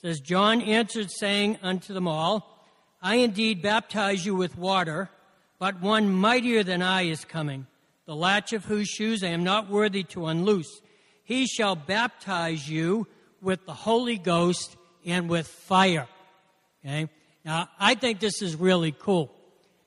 says 0.00 0.20
John 0.20 0.60
answered 0.60 1.10
saying 1.10 1.58
unto 1.62 1.92
them 1.92 2.06
all, 2.06 2.64
I 3.02 3.16
indeed 3.16 3.60
baptize 3.60 4.24
you 4.24 4.36
with 4.36 4.56
water, 4.56 5.10
but 5.58 5.80
one 5.80 6.08
mightier 6.08 6.62
than 6.62 6.82
I 6.82 7.02
is 7.02 7.24
coming, 7.24 7.66
the 8.06 8.14
latch 8.14 8.52
of 8.52 8.66
whose 8.66 8.88
shoes 8.88 9.24
I 9.24 9.28
am 9.28 9.42
not 9.42 9.68
worthy 9.68 10.04
to 10.04 10.26
unloose. 10.26 10.80
He 11.24 11.46
shall 11.46 11.74
baptize 11.74 12.68
you 12.68 13.08
with 13.42 13.66
the 13.66 13.74
Holy 13.74 14.18
Ghost 14.18 14.76
and 15.04 15.28
with 15.28 15.48
fire. 15.48 16.06
Okay? 16.84 17.08
Now, 17.44 17.68
I 17.78 17.94
think 17.94 18.20
this 18.20 18.40
is 18.40 18.54
really 18.54 18.92
cool 18.92 19.34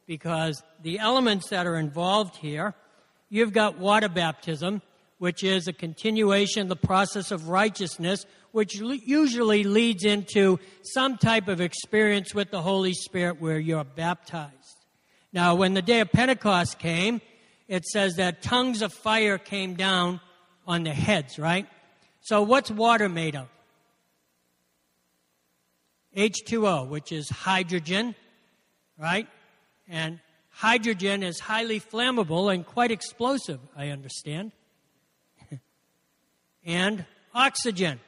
because 0.07 0.61
the 0.87 0.99
elements 0.99 1.49
that 1.49 1.67
are 1.67 1.75
involved 1.75 2.37
here, 2.37 2.73
you've 3.27 3.51
got 3.51 3.77
water 3.77 4.07
baptism, 4.07 4.81
which 5.17 5.43
is 5.43 5.67
a 5.67 5.73
continuation 5.73 6.69
the 6.69 6.77
process 6.77 7.29
of 7.29 7.49
righteousness, 7.49 8.25
which 8.53 8.75
usually 8.75 9.65
leads 9.65 10.05
into 10.05 10.57
some 10.83 11.17
type 11.17 11.49
of 11.49 11.59
experience 11.59 12.33
with 12.33 12.51
the 12.51 12.61
Holy 12.61 12.93
Spirit 12.93 13.41
where 13.41 13.59
you're 13.59 13.83
baptized. 13.83 14.77
Now, 15.33 15.55
when 15.55 15.73
the 15.73 15.81
day 15.81 15.99
of 15.99 16.09
Pentecost 16.09 16.79
came, 16.79 17.19
it 17.67 17.83
says 17.83 18.15
that 18.15 18.41
tongues 18.41 18.81
of 18.81 18.93
fire 18.93 19.37
came 19.37 19.73
down 19.73 20.21
on 20.65 20.83
their 20.83 20.93
heads, 20.93 21.37
right? 21.37 21.67
So, 22.21 22.43
what's 22.43 22.71
water 22.71 23.09
made 23.09 23.35
of? 23.35 23.49
H2O, 26.15 26.87
which 26.87 27.11
is 27.11 27.29
hydrogen, 27.29 28.15
right? 28.97 29.27
And 29.89 30.21
hydrogen 30.57 31.21
is 31.21 31.39
highly 31.39 31.79
flammable 31.79 32.51
and 32.51 32.65
quite 32.65 32.89
explosive, 32.89 33.59
I 33.75 33.89
understand 33.89 34.51
and 36.65 37.05
oxygen. 37.33 37.99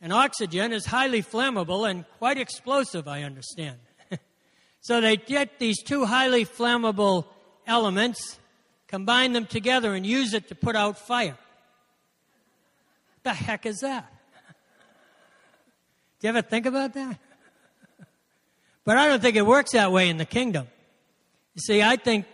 And 0.00 0.12
oxygen 0.12 0.72
is 0.72 0.86
highly 0.86 1.22
flammable 1.22 1.90
and 1.90 2.04
quite 2.18 2.38
explosive, 2.38 3.08
I 3.08 3.22
understand. 3.24 3.78
so 4.80 5.00
they 5.00 5.16
get 5.16 5.58
these 5.58 5.82
two 5.82 6.04
highly 6.04 6.44
flammable 6.44 7.26
elements, 7.66 8.38
combine 8.86 9.32
them 9.32 9.46
together, 9.46 9.94
and 9.94 10.06
use 10.06 10.34
it 10.34 10.48
to 10.48 10.54
put 10.54 10.76
out 10.76 10.98
fire. 10.98 11.36
The 13.24 13.34
heck 13.34 13.66
is 13.66 13.80
that? 13.80 14.08
Do 16.20 16.26
you 16.26 16.28
ever 16.28 16.42
think 16.42 16.66
about 16.66 16.94
that? 16.94 17.18
But 18.84 18.98
I 18.98 19.08
don't 19.08 19.22
think 19.22 19.34
it 19.34 19.46
works 19.46 19.72
that 19.72 19.90
way 19.90 20.08
in 20.08 20.16
the 20.16 20.24
kingdom. 20.24 20.68
You 21.54 21.60
see, 21.60 21.82
I 21.82 21.96
think 21.96 22.26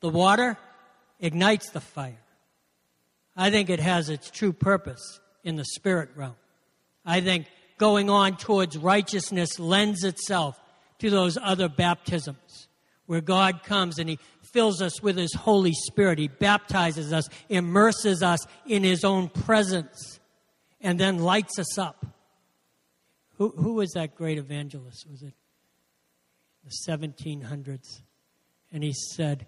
the 0.00 0.08
water 0.08 0.56
ignites 1.20 1.70
the 1.70 1.80
fire. 1.80 2.18
I 3.36 3.50
think 3.50 3.70
it 3.70 3.80
has 3.80 4.08
its 4.08 4.30
true 4.30 4.52
purpose 4.52 5.20
in 5.44 5.56
the 5.56 5.64
spirit 5.64 6.10
realm. 6.16 6.36
I 7.04 7.20
think 7.20 7.46
going 7.78 8.10
on 8.10 8.36
towards 8.36 8.76
righteousness 8.76 9.58
lends 9.58 10.02
itself 10.02 10.58
to 10.98 11.10
those 11.10 11.36
other 11.40 11.68
baptisms 11.68 12.68
where 13.06 13.20
God 13.20 13.62
comes 13.62 13.98
and 13.98 14.08
He 14.08 14.18
fills 14.52 14.80
us 14.82 15.02
with 15.02 15.16
His 15.16 15.34
Holy 15.34 15.72
Spirit. 15.72 16.18
He 16.18 16.28
baptizes 16.28 17.12
us, 17.12 17.28
immerses 17.48 18.22
us 18.22 18.40
in 18.66 18.82
His 18.82 19.04
own 19.04 19.28
presence, 19.28 20.18
and 20.80 20.98
then 20.98 21.18
lights 21.18 21.58
us 21.58 21.78
up. 21.78 22.06
Who, 23.36 23.50
who 23.50 23.74
was 23.74 23.92
that 23.92 24.14
great 24.14 24.38
evangelist? 24.38 25.06
Was 25.08 25.22
it 25.22 25.34
the 26.64 26.72
1700s? 26.88 28.00
And 28.72 28.82
he 28.82 28.92
said, 28.92 29.46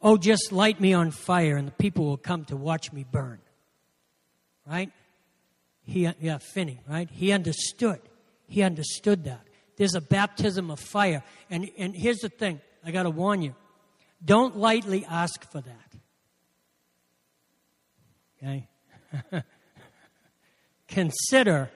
Oh, 0.00 0.16
just 0.16 0.50
light 0.50 0.80
me 0.80 0.94
on 0.94 1.12
fire 1.12 1.56
and 1.56 1.68
the 1.68 1.72
people 1.72 2.06
will 2.06 2.16
come 2.16 2.44
to 2.46 2.56
watch 2.56 2.92
me 2.92 3.04
burn. 3.08 3.38
Right? 4.66 4.90
He, 5.84 6.08
yeah, 6.20 6.38
Finney, 6.38 6.80
right? 6.88 7.08
He 7.10 7.32
understood. 7.32 8.00
He 8.46 8.62
understood 8.62 9.24
that. 9.24 9.46
There's 9.76 9.94
a 9.94 10.00
baptism 10.00 10.70
of 10.70 10.80
fire. 10.80 11.22
And, 11.50 11.70
and 11.78 11.94
here's 11.94 12.18
the 12.18 12.28
thing 12.28 12.60
I 12.84 12.90
got 12.90 13.04
to 13.04 13.10
warn 13.10 13.42
you 13.42 13.54
don't 14.24 14.56
lightly 14.56 15.04
ask 15.04 15.50
for 15.50 15.60
that. 15.60 15.92
Okay? 18.42 18.68
Consider 20.88 21.70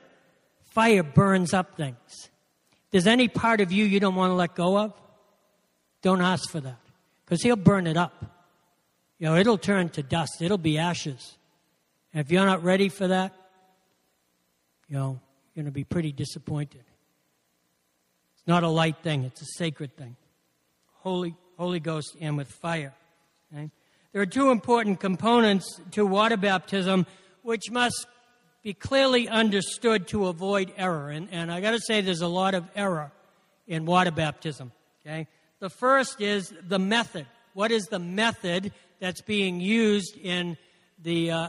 fire 0.70 1.02
burns 1.02 1.54
up 1.54 1.76
things. 1.76 2.30
There's 2.90 3.06
any 3.06 3.28
part 3.28 3.60
of 3.60 3.72
you 3.72 3.84
you 3.84 3.98
don't 3.98 4.14
want 4.14 4.30
to 4.30 4.34
let 4.34 4.54
go 4.54 4.78
of, 4.78 4.92
don't 6.06 6.22
ask 6.22 6.48
for 6.48 6.60
that 6.60 6.78
because 7.24 7.42
he'll 7.42 7.56
burn 7.56 7.88
it 7.88 7.96
up. 7.96 8.24
You 9.18 9.26
know, 9.26 9.34
it'll 9.34 9.58
turn 9.58 9.88
to 9.88 10.04
dust, 10.04 10.40
it'll 10.40 10.56
be 10.56 10.78
ashes. 10.78 11.36
And 12.14 12.20
if 12.20 12.30
you're 12.30 12.46
not 12.46 12.62
ready 12.62 12.88
for 12.88 13.08
that, 13.08 13.34
you 14.88 14.94
know, 14.94 15.18
you're 15.52 15.64
going 15.64 15.72
to 15.72 15.74
be 15.74 15.82
pretty 15.82 16.12
disappointed. 16.12 16.84
It's 18.36 18.46
not 18.46 18.62
a 18.62 18.68
light 18.68 18.98
thing, 19.02 19.24
it's 19.24 19.42
a 19.42 19.46
sacred 19.56 19.96
thing. 19.96 20.14
Holy, 20.98 21.34
Holy 21.58 21.80
Ghost 21.80 22.16
and 22.20 22.36
with 22.36 22.52
fire. 22.52 22.94
Okay? 23.52 23.72
There 24.12 24.22
are 24.22 24.26
two 24.26 24.50
important 24.50 25.00
components 25.00 25.80
to 25.90 26.06
water 26.06 26.36
baptism 26.36 27.06
which 27.42 27.68
must 27.72 28.06
be 28.62 28.74
clearly 28.74 29.28
understood 29.28 30.06
to 30.08 30.28
avoid 30.28 30.72
error. 30.76 31.10
And, 31.10 31.26
and 31.32 31.50
I 31.50 31.60
got 31.60 31.72
to 31.72 31.80
say, 31.80 32.00
there's 32.00 32.20
a 32.20 32.28
lot 32.28 32.54
of 32.54 32.64
error 32.76 33.10
in 33.66 33.86
water 33.86 34.12
baptism. 34.12 34.70
Okay? 35.04 35.26
The 35.58 35.70
first 35.70 36.20
is 36.20 36.52
the 36.68 36.78
method. 36.78 37.26
What 37.54 37.70
is 37.70 37.84
the 37.84 37.98
method 37.98 38.72
that's 39.00 39.22
being 39.22 39.60
used 39.60 40.16
in 40.16 40.56
the 41.02 41.30
uh, 41.30 41.48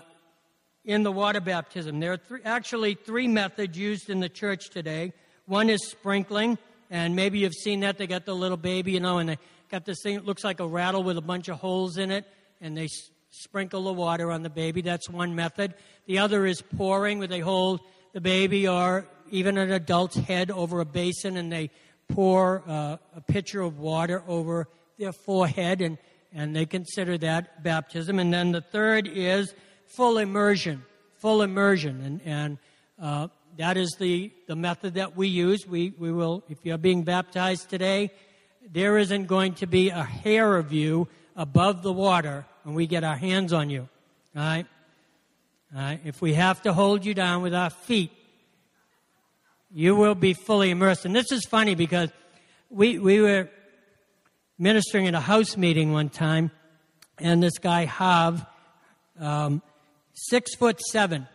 in 0.85 1.03
the 1.03 1.11
water 1.11 1.41
baptism. 1.41 1.99
There 1.99 2.13
are 2.13 2.41
actually 2.45 2.95
three 2.95 3.27
methods 3.27 3.77
used 3.77 4.09
in 4.09 4.21
the 4.21 4.29
church 4.29 4.69
today. 4.69 5.11
One 5.45 5.69
is 5.69 5.85
sprinkling, 5.85 6.57
and 6.89 7.15
maybe 7.15 7.39
you've 7.39 7.53
seen 7.53 7.81
that. 7.81 7.97
They 7.97 8.07
got 8.07 8.25
the 8.25 8.35
little 8.35 8.57
baby, 8.57 8.93
you 8.93 9.01
know, 9.01 9.17
and 9.17 9.29
they 9.29 9.37
got 9.69 9.85
this 9.85 10.01
thing 10.01 10.15
that 10.15 10.25
looks 10.25 10.45
like 10.45 10.61
a 10.61 10.67
rattle 10.67 11.03
with 11.03 11.17
a 11.17 11.21
bunch 11.21 11.49
of 11.49 11.57
holes 11.59 11.97
in 11.97 12.09
it, 12.09 12.25
and 12.61 12.75
they 12.77 12.85
s- 12.85 13.09
sprinkle 13.31 13.83
the 13.83 13.93
water 13.93 14.31
on 14.31 14.43
the 14.43 14.49
baby. 14.49 14.81
That's 14.81 15.09
one 15.09 15.35
method. 15.35 15.73
The 16.05 16.19
other 16.19 16.45
is 16.45 16.61
pouring, 16.61 17.19
where 17.19 17.27
they 17.27 17.41
hold 17.41 17.81
the 18.13 18.21
baby 18.21 18.67
or 18.67 19.05
even 19.29 19.57
an 19.57 19.71
adult's 19.71 20.15
head 20.15 20.51
over 20.51 20.79
a 20.79 20.85
basin 20.85 21.37
and 21.37 21.51
they 21.51 21.69
pour 22.09 22.63
uh, 22.67 22.97
a 23.15 23.21
pitcher 23.21 23.61
of 23.61 23.79
water 23.79 24.23
over 24.27 24.67
their 24.97 25.13
forehead, 25.13 25.81
and, 25.81 25.97
and 26.33 26.55
they 26.55 26.65
consider 26.65 27.17
that 27.19 27.63
baptism. 27.63 28.19
And 28.19 28.33
then 28.33 28.51
the 28.51 28.61
third 28.61 29.07
is 29.07 29.53
full 29.85 30.17
immersion, 30.17 30.83
full 31.17 31.41
immersion. 31.41 32.01
And, 32.03 32.21
and 32.25 32.57
uh, 33.01 33.27
that 33.57 33.77
is 33.77 33.95
the, 33.99 34.31
the 34.47 34.55
method 34.55 34.95
that 34.95 35.15
we 35.15 35.27
use. 35.27 35.67
We, 35.67 35.93
we 35.97 36.11
will, 36.11 36.43
if 36.49 36.59
you're 36.63 36.77
being 36.77 37.03
baptized 37.03 37.69
today, 37.69 38.11
there 38.71 38.97
isn't 38.97 39.25
going 39.25 39.55
to 39.55 39.67
be 39.67 39.89
a 39.89 40.03
hair 40.03 40.57
of 40.57 40.73
you 40.73 41.07
above 41.35 41.83
the 41.83 41.93
water 41.93 42.45
when 42.63 42.75
we 42.75 42.87
get 42.87 43.03
our 43.03 43.15
hands 43.15 43.53
on 43.53 43.69
you. 43.69 43.87
All 44.35 44.43
right? 44.43 44.65
All 45.75 45.81
right? 45.81 45.99
If 46.03 46.21
we 46.21 46.33
have 46.33 46.61
to 46.63 46.73
hold 46.73 47.05
you 47.05 47.13
down 47.13 47.41
with 47.41 47.53
our 47.53 47.69
feet, 47.69 48.11
you 49.71 49.95
will 49.95 50.15
be 50.15 50.33
fully 50.33 50.69
immersed. 50.69 51.05
And 51.05 51.15
this 51.15 51.31
is 51.31 51.45
funny 51.45 51.75
because 51.75 52.09
we, 52.69 53.00
we 53.00 53.21
were 53.21 53.50
ministering 54.57 55.07
at 55.07 55.13
a 55.13 55.19
house 55.19 55.57
meeting 55.57 55.91
one 55.91 56.09
time, 56.09 56.51
and 57.19 57.41
this 57.41 57.57
guy, 57.57 57.86
Hav, 57.86 58.45
um, 59.19 59.62
six 60.13 60.55
foot 60.55 60.79
seven. 60.81 61.27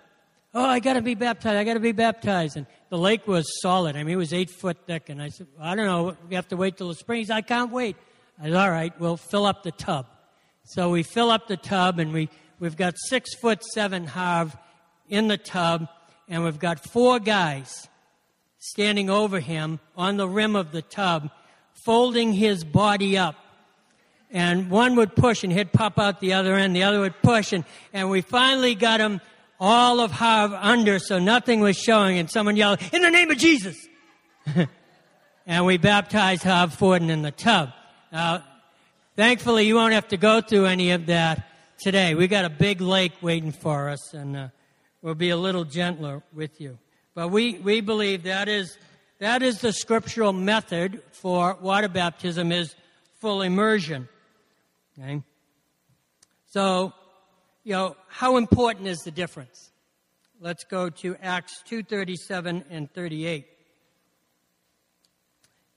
Oh, 0.54 0.64
I 0.64 0.80
got 0.80 0.94
to 0.94 1.02
be 1.02 1.14
baptized. 1.14 1.56
I 1.56 1.64
got 1.64 1.74
to 1.74 1.80
be 1.80 1.92
baptized. 1.92 2.56
And 2.56 2.66
the 2.90 2.98
lake 2.98 3.26
was 3.26 3.46
solid. 3.62 3.96
I 3.96 4.02
mean, 4.04 4.14
it 4.14 4.16
was 4.16 4.34
eight 4.34 4.50
foot 4.50 4.76
thick. 4.86 5.08
And 5.08 5.22
I 5.22 5.28
said, 5.28 5.46
I 5.58 5.74
don't 5.74 5.86
know. 5.86 6.14
We 6.28 6.34
have 6.34 6.48
to 6.48 6.56
wait 6.56 6.76
till 6.76 6.88
the 6.88 6.94
spring. 6.94 7.24
Said, 7.24 7.36
I 7.36 7.40
can't 7.40 7.72
wait. 7.72 7.96
I 8.38 8.44
said, 8.44 8.54
all 8.54 8.70
right, 8.70 8.92
we'll 9.00 9.16
fill 9.16 9.46
up 9.46 9.62
the 9.62 9.72
tub. 9.72 10.06
So 10.64 10.90
we 10.90 11.02
fill 11.02 11.30
up 11.30 11.48
the 11.48 11.56
tub, 11.56 11.98
and 11.98 12.12
we, 12.12 12.28
we've 12.60 12.76
got 12.76 12.94
six 12.96 13.34
foot 13.34 13.64
seven 13.64 14.06
Hav 14.06 14.56
in 15.08 15.28
the 15.28 15.38
tub, 15.38 15.88
and 16.28 16.44
we've 16.44 16.58
got 16.58 16.84
four 16.90 17.18
guys 17.18 17.88
standing 18.62 19.10
over 19.10 19.40
him 19.40 19.80
on 19.96 20.16
the 20.16 20.28
rim 20.28 20.54
of 20.54 20.70
the 20.70 20.82
tub, 20.82 21.30
folding 21.84 22.32
his 22.32 22.62
body 22.62 23.18
up. 23.18 23.34
And 24.30 24.70
one 24.70 24.94
would 24.94 25.16
push 25.16 25.42
and 25.42 25.52
he'd 25.52 25.72
pop 25.72 25.98
out 25.98 26.20
the 26.20 26.34
other 26.34 26.54
end, 26.54 26.74
the 26.76 26.84
other 26.84 27.00
would 27.00 27.20
push, 27.22 27.52
and, 27.52 27.64
and 27.92 28.08
we 28.08 28.20
finally 28.20 28.76
got 28.76 29.00
him 29.00 29.20
all 29.58 29.98
of 29.98 30.12
Hav 30.12 30.52
under 30.52 31.00
so 31.00 31.18
nothing 31.18 31.58
was 31.58 31.76
showing, 31.76 32.18
and 32.18 32.30
someone 32.30 32.56
yelled, 32.56 32.80
In 32.92 33.02
the 33.02 33.10
name 33.10 33.32
of 33.32 33.36
Jesus! 33.36 33.76
and 35.46 35.66
we 35.66 35.76
baptized 35.76 36.44
Hav 36.44 36.72
Forden 36.72 37.10
in 37.10 37.22
the 37.22 37.32
tub. 37.32 37.70
Now, 38.12 38.44
thankfully, 39.16 39.66
you 39.66 39.74
won't 39.74 39.92
have 39.92 40.08
to 40.08 40.16
go 40.16 40.40
through 40.40 40.66
any 40.66 40.92
of 40.92 41.06
that 41.06 41.48
today. 41.80 42.14
We 42.14 42.28
got 42.28 42.44
a 42.44 42.50
big 42.50 42.80
lake 42.80 43.12
waiting 43.22 43.50
for 43.50 43.88
us, 43.88 44.14
and 44.14 44.36
uh, 44.36 44.48
we'll 45.02 45.14
be 45.14 45.30
a 45.30 45.36
little 45.36 45.64
gentler 45.64 46.22
with 46.32 46.60
you. 46.60 46.78
But 47.14 47.28
we, 47.28 47.58
we 47.58 47.80
believe 47.80 48.22
that 48.22 48.48
is, 48.48 48.78
that 49.18 49.42
is 49.42 49.60
the 49.60 49.72
scriptural 49.72 50.32
method 50.32 51.02
for 51.12 51.56
water 51.60 51.88
baptism 51.88 52.52
is 52.52 52.74
full 53.20 53.42
immersion. 53.42 54.08
Okay? 54.98 55.22
So, 56.46 56.92
you 57.64 57.72
know, 57.72 57.96
how 58.08 58.36
important 58.36 58.88
is 58.88 58.98
the 59.00 59.10
difference? 59.10 59.70
Let's 60.40 60.64
go 60.64 60.90
to 60.90 61.16
Acts 61.22 61.62
2:37 61.70 62.64
and 62.68 62.92
38. 62.92 63.46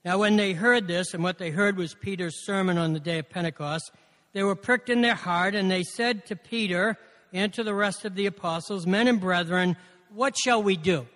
Now 0.04 0.18
when 0.18 0.36
they 0.36 0.54
heard 0.54 0.88
this 0.88 1.14
and 1.14 1.22
what 1.22 1.38
they 1.38 1.50
heard 1.50 1.76
was 1.76 1.94
Peter's 1.94 2.44
sermon 2.44 2.76
on 2.76 2.92
the 2.92 3.00
day 3.00 3.18
of 3.20 3.30
Pentecost, 3.30 3.92
they 4.32 4.42
were 4.42 4.56
pricked 4.56 4.90
in 4.90 5.02
their 5.02 5.14
heart 5.14 5.54
and 5.54 5.70
they 5.70 5.82
said 5.82 6.26
to 6.26 6.36
Peter 6.36 6.98
and 7.32 7.52
to 7.54 7.62
the 7.62 7.74
rest 7.74 8.04
of 8.04 8.14
the 8.14 8.26
apostles, 8.26 8.86
"Men 8.86 9.06
and 9.06 9.20
brethren, 9.20 9.76
what 10.10 10.36
shall 10.36 10.62
we 10.62 10.76
do?" 10.76 11.06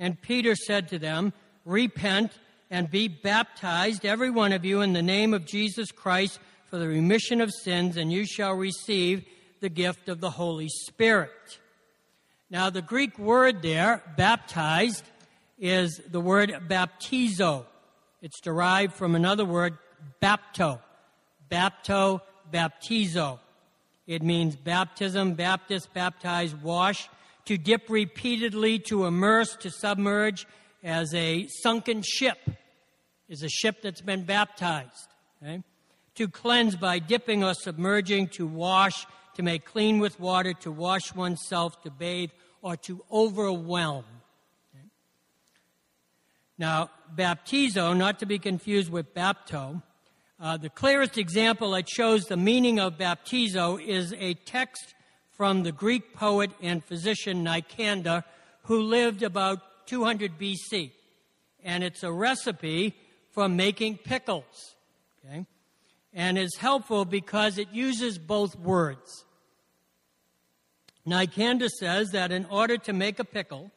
And 0.00 0.20
Peter 0.20 0.56
said 0.56 0.88
to 0.88 0.98
them, 0.98 1.32
Repent 1.64 2.32
and 2.70 2.90
be 2.90 3.06
baptized, 3.06 4.04
every 4.04 4.30
one 4.30 4.52
of 4.52 4.64
you, 4.64 4.80
in 4.80 4.94
the 4.94 5.02
name 5.02 5.34
of 5.34 5.44
Jesus 5.44 5.92
Christ 5.92 6.40
for 6.70 6.78
the 6.78 6.88
remission 6.88 7.40
of 7.40 7.52
sins, 7.52 7.96
and 7.96 8.12
you 8.12 8.24
shall 8.24 8.54
receive 8.54 9.24
the 9.60 9.68
gift 9.68 10.08
of 10.08 10.20
the 10.20 10.30
Holy 10.30 10.68
Spirit. 10.68 11.58
Now, 12.48 12.70
the 12.70 12.82
Greek 12.82 13.18
word 13.18 13.60
there, 13.60 14.02
baptized, 14.16 15.04
is 15.58 16.00
the 16.10 16.20
word 16.20 16.50
baptizo. 16.68 17.66
It's 18.22 18.40
derived 18.40 18.94
from 18.94 19.14
another 19.14 19.44
word, 19.44 19.76
bapto. 20.22 20.80
Bapto, 21.50 22.20
baptizo. 22.52 23.40
It 24.06 24.22
means 24.22 24.56
baptism, 24.56 25.34
Baptist, 25.34 25.92
baptize, 25.92 26.54
wash, 26.54 27.08
to 27.50 27.58
dip 27.58 27.90
repeatedly, 27.90 28.78
to 28.78 29.06
immerse, 29.06 29.56
to 29.56 29.70
submerge, 29.72 30.46
as 30.84 31.12
a 31.12 31.48
sunken 31.64 32.00
ship 32.00 32.38
is 33.28 33.42
a 33.42 33.48
ship 33.48 33.82
that's 33.82 34.00
been 34.00 34.22
baptized. 34.22 35.08
Okay? 35.42 35.60
To 36.14 36.28
cleanse 36.28 36.76
by 36.76 37.00
dipping 37.00 37.42
or 37.42 37.54
submerging, 37.54 38.28
to 38.34 38.46
wash, 38.46 39.04
to 39.34 39.42
make 39.42 39.64
clean 39.64 39.98
with 39.98 40.20
water, 40.20 40.52
to 40.60 40.70
wash 40.70 41.12
oneself, 41.12 41.82
to 41.82 41.90
bathe, 41.90 42.30
or 42.62 42.76
to 42.76 43.02
overwhelm. 43.10 44.04
Now, 46.56 46.90
baptizo, 47.12 47.96
not 47.96 48.20
to 48.20 48.26
be 48.26 48.38
confused 48.38 48.92
with 48.92 49.12
bapto, 49.12 49.82
uh, 50.38 50.56
the 50.56 50.70
clearest 50.70 51.18
example 51.18 51.72
that 51.72 51.88
shows 51.88 52.26
the 52.26 52.36
meaning 52.36 52.78
of 52.78 52.96
baptizo 52.96 53.84
is 53.84 54.14
a 54.20 54.34
text 54.34 54.94
from 55.40 55.62
the 55.62 55.72
Greek 55.72 56.14
poet 56.14 56.50
and 56.60 56.84
physician 56.84 57.42
Nicander, 57.42 58.22
who 58.64 58.82
lived 58.82 59.22
about 59.22 59.86
200 59.86 60.38
BC. 60.38 60.90
And 61.64 61.82
it's 61.82 62.02
a 62.02 62.12
recipe 62.12 62.94
for 63.30 63.48
making 63.48 63.96
pickles. 63.96 64.74
Okay? 65.24 65.46
And 66.12 66.36
is 66.36 66.56
helpful 66.56 67.06
because 67.06 67.56
it 67.56 67.68
uses 67.72 68.18
both 68.18 68.54
words. 68.54 69.24
Nicander 71.06 71.70
says 71.70 72.10
that 72.10 72.32
in 72.32 72.44
order 72.44 72.76
to 72.76 72.92
make 72.92 73.18
a 73.18 73.24
pickle, 73.24 73.70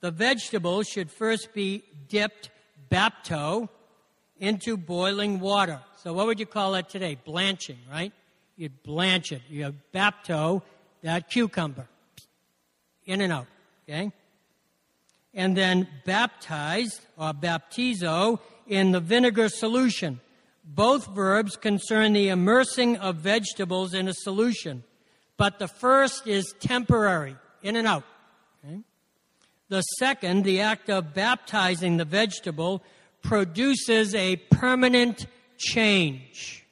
the 0.00 0.10
vegetable 0.10 0.82
should 0.82 1.12
first 1.12 1.54
be 1.54 1.84
dipped 2.08 2.50
bapto 2.90 3.68
into 4.40 4.76
boiling 4.76 5.38
water. 5.38 5.80
So 6.02 6.12
what 6.12 6.26
would 6.26 6.40
you 6.40 6.46
call 6.46 6.72
that 6.72 6.88
today? 6.88 7.16
Blanching, 7.24 7.78
right? 7.88 8.12
You'd 8.56 8.82
blanch 8.82 9.32
it. 9.32 9.42
You 9.48 9.74
bapto, 9.94 10.62
that 11.02 11.30
cucumber, 11.30 11.86
in 13.04 13.20
and 13.20 13.32
out, 13.32 13.46
okay? 13.88 14.10
And 15.34 15.56
then 15.56 15.86
baptized 16.04 17.00
or 17.18 17.32
baptizo 17.32 18.40
in 18.66 18.92
the 18.92 19.00
vinegar 19.00 19.48
solution. 19.48 20.20
Both 20.64 21.14
verbs 21.14 21.56
concern 21.56 22.14
the 22.14 22.28
immersing 22.28 22.96
of 22.96 23.16
vegetables 23.16 23.94
in 23.94 24.08
a 24.08 24.14
solution, 24.14 24.82
but 25.36 25.58
the 25.58 25.68
first 25.68 26.26
is 26.26 26.54
temporary, 26.58 27.36
in 27.62 27.76
and 27.76 27.86
out. 27.86 28.04
Okay? 28.64 28.80
The 29.68 29.82
second, 29.82 30.44
the 30.44 30.60
act 30.60 30.88
of 30.90 31.14
baptizing 31.14 31.98
the 31.98 32.04
vegetable, 32.04 32.82
produces 33.22 34.14
a 34.14 34.36
permanent 34.36 35.26
change. 35.58 36.65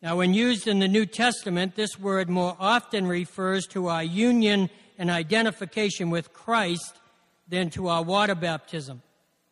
Now, 0.00 0.16
when 0.16 0.32
used 0.32 0.68
in 0.68 0.78
the 0.78 0.86
New 0.86 1.06
Testament, 1.06 1.74
this 1.74 1.98
word 1.98 2.28
more 2.28 2.56
often 2.60 3.08
refers 3.08 3.66
to 3.68 3.88
our 3.88 4.04
union 4.04 4.70
and 4.96 5.10
identification 5.10 6.08
with 6.10 6.32
Christ 6.32 6.98
than 7.48 7.70
to 7.70 7.88
our 7.88 8.04
water 8.04 8.36
baptism. 8.36 9.02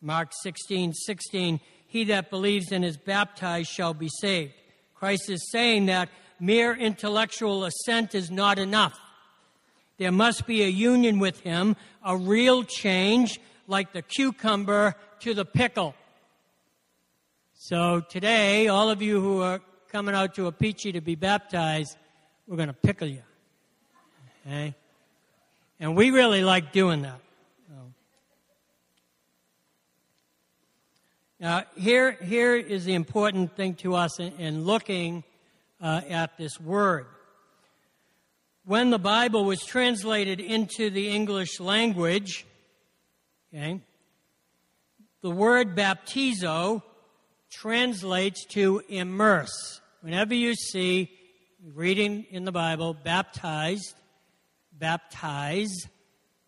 Mark 0.01 0.31
16, 0.43 0.93
16, 0.93 1.59
he 1.89 2.05
that 2.05 2.31
believes 2.31 2.71
and 2.71 2.85
is 2.85 2.97
baptized 2.97 3.71
shall 3.71 3.93
be 3.93 4.09
saved. 4.21 4.53
Christ 4.95 5.29
is 5.31 5.51
saying 5.51 5.87
that 5.87 6.11
mere 6.39 6.75
intellectual 6.77 7.65
assent 7.65 8.15
is 8.15 8.31
not 8.31 8.59
enough. 8.59 8.97
There 9.99 10.13
must 10.13 10.47
be 10.47 10.63
a 10.63 10.69
union 10.69 11.19
with 11.19 11.41
him, 11.41 11.75
a 12.05 12.17
real 12.17 12.63
change, 12.63 13.41
like 13.67 13.93
the 13.93 14.03
cucumber 14.03 14.95
to 15.21 15.35
the 15.35 15.45
pickle. 15.45 15.97
So 17.55 18.01
today, 18.09 18.69
all 18.69 18.91
of 18.91 19.03
you 19.03 19.21
who 19.21 19.41
are 19.43 19.61
coming 19.91 20.15
out 20.15 20.35
to 20.37 20.51
Apiche 20.51 20.93
to 20.93 21.01
be 21.01 21.15
baptized, 21.15 21.97
we're 22.47 22.57
going 22.57 22.69
to 22.69 22.75
pickle 22.75 23.09
you. 23.09 23.23
Okay? 24.47 24.75
And 25.81 25.97
we 25.97 26.11
really 26.11 26.43
like 26.43 26.73
doing 26.73 27.03
that. 27.03 27.21
Now, 31.39 31.65
here, 31.77 32.13
here 32.13 32.57
is 32.57 32.87
the 32.87 32.95
important 32.95 33.57
thing 33.57 33.75
to 33.77 33.95
us 33.95 34.19
in, 34.19 34.33
in 34.39 34.65
looking 34.65 35.23
uh, 35.83 36.01
at 36.09 36.39
this 36.39 36.59
word. 36.59 37.07
When 38.65 38.89
the 38.89 38.99
Bible 38.99 39.45
was 39.45 39.63
translated 39.63 40.41
into 40.41 40.89
the 40.89 41.11
English 41.11 41.61
language, 41.61 42.47
okay, 43.53 43.81
the 45.21 45.31
word 45.31 45.77
baptizo 45.77 46.83
translates 47.61 48.45
to 48.45 48.83
immerse. 48.89 49.81
Whenever 50.03 50.35
you 50.35 50.55
see 50.55 51.11
reading 51.75 52.27
in 52.31 52.45
the 52.45 52.53
Bible, 52.53 52.95
baptized, 52.95 53.95
baptize, 54.73 55.73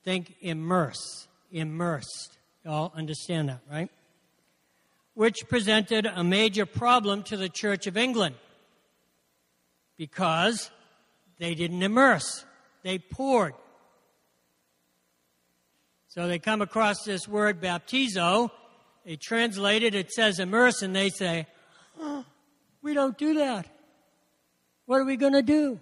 think 0.05 0.35
immerse, 0.41 1.27
immersed. 1.51 2.39
You 2.65 2.71
all 2.71 2.93
understand 2.95 3.49
that, 3.49 3.61
right? 3.71 3.91
Which 5.15 5.49
presented 5.49 6.07
a 6.07 6.23
major 6.23 6.67
problem 6.67 7.23
to 7.25 7.37
the 7.37 7.49
Church 7.49 7.87
of 7.87 7.97
England 7.97 8.35
because 9.97 10.71
they 11.39 11.55
didn't 11.55 11.83
immerse, 11.83 12.45
they 12.83 12.99
poured. 12.99 13.55
So 16.09 16.29
they 16.29 16.39
come 16.39 16.63
across 16.63 17.03
this 17.05 17.27
word 17.27 17.61
baptizo, 17.61 18.51
they 19.09 19.17
translate 19.17 19.83
it, 19.83 19.95
it 19.95 20.13
says 20.13 20.39
immerse, 20.39 20.83
and 20.83 20.95
they 20.95 21.09
say, 21.09 21.47
oh, 21.99 22.27
We 22.83 22.93
don't 22.93 23.17
do 23.17 23.35
that. 23.39 23.67
What 24.85 25.01
are 25.01 25.07
we 25.07 25.17
going 25.17 25.33
to 25.33 25.41
do? 25.41 25.81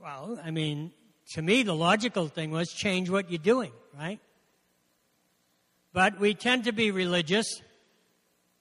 Well, 0.00 0.38
I 0.44 0.52
mean, 0.52 0.92
to 1.32 1.42
me, 1.42 1.64
the 1.64 1.74
logical 1.74 2.28
thing 2.28 2.52
was 2.52 2.68
change 2.70 3.10
what 3.10 3.28
you're 3.28 3.38
doing, 3.38 3.72
right? 3.98 4.20
But 5.92 6.20
we 6.20 6.34
tend 6.34 6.62
to 6.64 6.72
be 6.72 6.92
religious. 6.92 7.46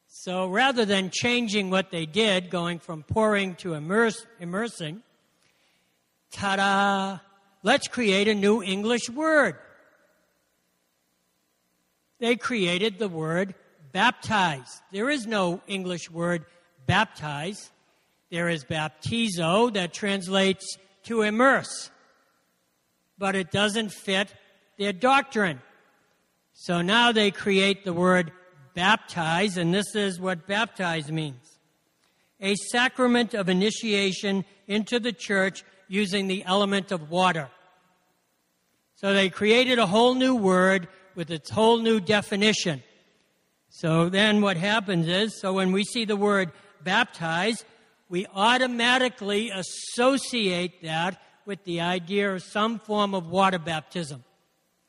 So 0.07 0.47
rather 0.47 0.83
than 0.83 1.11
changing 1.11 1.69
what 1.69 1.91
they 1.91 2.07
did, 2.07 2.49
going 2.49 2.79
from 2.79 3.03
pouring 3.03 3.53
to 3.57 3.75
immerse, 3.75 4.25
immersing, 4.39 5.03
ta 6.31 6.55
da, 6.55 7.19
let's 7.61 7.87
create 7.87 8.27
a 8.27 8.33
new 8.33 8.63
English 8.63 9.07
word. 9.07 9.57
They 12.23 12.37
created 12.37 12.99
the 12.99 13.09
word 13.09 13.53
baptize. 13.91 14.81
There 14.93 15.09
is 15.09 15.27
no 15.27 15.59
English 15.67 16.09
word 16.09 16.45
baptize. 16.85 17.69
There 18.31 18.47
is 18.47 18.63
baptizo 18.63 19.73
that 19.73 19.93
translates 19.93 20.77
to 21.03 21.23
immerse 21.23 21.91
but 23.17 23.35
it 23.35 23.51
doesn't 23.51 23.89
fit 23.89 24.33
their 24.77 24.93
doctrine. 24.93 25.61
So 26.53 26.81
now 26.81 27.11
they 27.11 27.31
create 27.31 27.85
the 27.85 27.93
word 27.93 28.31
baptize, 28.73 29.57
and 29.57 29.73
this 29.73 29.95
is 29.95 30.19
what 30.19 30.47
baptize 30.47 31.11
means 31.11 31.57
a 32.41 32.55
sacrament 32.55 33.33
of 33.33 33.47
initiation 33.47 34.43
into 34.67 34.99
the 34.99 35.13
church 35.13 35.63
using 35.87 36.27
the 36.27 36.43
element 36.43 36.91
of 36.91 37.09
water. 37.09 37.49
So 38.95 39.13
they 39.13 39.29
created 39.29 39.79
a 39.79 39.85
whole 39.85 40.15
new 40.15 40.35
word 40.35 40.87
with 41.15 41.31
its 41.31 41.49
whole 41.49 41.79
new 41.79 41.99
definition. 41.99 42.83
So 43.69 44.09
then 44.09 44.41
what 44.41 44.57
happens 44.57 45.07
is, 45.07 45.39
so 45.39 45.53
when 45.53 45.71
we 45.71 45.83
see 45.83 46.05
the 46.05 46.15
word 46.15 46.51
baptize, 46.83 47.65
we 48.09 48.27
automatically 48.35 49.49
associate 49.49 50.83
that 50.83 51.19
with 51.45 51.63
the 51.63 51.81
idea 51.81 52.33
of 52.33 52.43
some 52.43 52.79
form 52.79 53.15
of 53.15 53.27
water 53.27 53.59
baptism. 53.59 54.23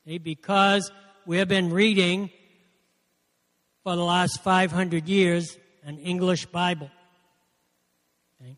Okay, 0.07 0.19
because 0.19 0.93
we've 1.25 1.49
been 1.49 1.73
reading 1.73 2.31
for 3.83 3.97
the 3.97 4.05
last 4.05 4.43
500 4.43 5.09
years 5.09 5.57
an 5.85 5.99
English 5.99 6.47
Bible. 6.47 6.91
Okay? 8.41 8.57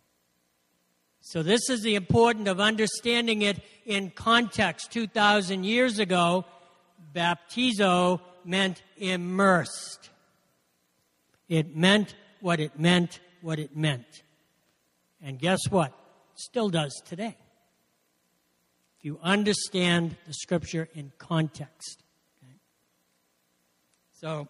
So, 1.20 1.42
this 1.42 1.68
is 1.70 1.82
the 1.82 1.94
importance 1.94 2.48
of 2.48 2.60
understanding 2.60 3.42
it 3.42 3.60
in 3.84 4.10
context. 4.10 4.92
2,000 4.92 5.64
years 5.64 5.98
ago, 5.98 6.44
baptizo 7.16 8.20
meant 8.44 8.82
immersed. 8.98 10.10
It 11.48 11.74
meant 11.74 12.14
what 12.40 12.60
it 12.60 12.78
meant, 12.78 13.20
what 13.40 13.58
it 13.58 13.76
meant. 13.76 14.22
And 15.22 15.38
guess 15.38 15.60
what? 15.70 15.92
Still 16.34 16.68
does 16.68 16.92
today 17.06 17.34
If 18.98 19.04
you 19.04 19.18
understand 19.22 20.16
the 20.26 20.34
scripture 20.34 20.88
in 20.94 21.12
context. 21.18 22.02
Okay? 22.42 22.52
So, 24.12 24.48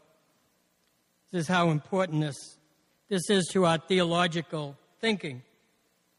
this 1.30 1.42
is 1.42 1.48
how 1.48 1.70
important 1.70 2.22
this, 2.22 2.58
this 3.08 3.30
is 3.30 3.48
to 3.52 3.66
our 3.66 3.78
theological 3.78 4.76
thinking. 5.00 5.42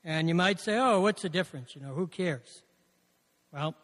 And 0.03 0.29
you 0.29 0.35
might 0.35 0.59
say, 0.59 0.77
oh, 0.77 1.01
what's 1.01 1.23
the 1.23 1.29
difference? 1.29 1.75
You 1.75 1.81
know, 1.81 1.93
who 1.93 2.07
cares? 2.07 2.61
Well, 3.51 3.75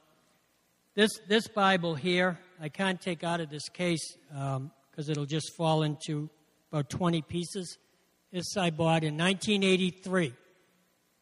this, 0.95 1.09
this 1.27 1.47
Bible 1.47 1.95
here, 1.95 2.37
I 2.63 2.69
can't 2.69 3.01
take 3.01 3.25
out 3.25 3.41
of 3.41 3.49
this 3.49 3.67
case 3.67 4.15
because 4.29 4.55
um, 4.55 4.71
it'll 5.11 5.25
just 5.25 5.53
fall 5.57 5.83
into 5.83 6.29
about 6.71 6.89
20 6.89 7.21
pieces. 7.23 7.77
This 8.31 8.55
I 8.55 8.69
bought 8.69 9.03
in 9.03 9.17
1983 9.17 10.33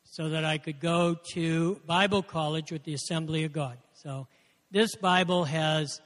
so 0.04 0.30
that 0.30 0.45
I 0.45 0.60
could 0.60 0.80
go 0.80 1.17
to 1.34 1.82
Bible 1.88 2.21
college 2.21 2.71
with 2.71 2.84
the 2.84 2.93
Assembly 2.93 3.43
of 3.43 3.54
God. 3.54 3.80
So 3.93 4.27
this 4.69 4.95
Bible 4.95 5.45
has 5.45 5.99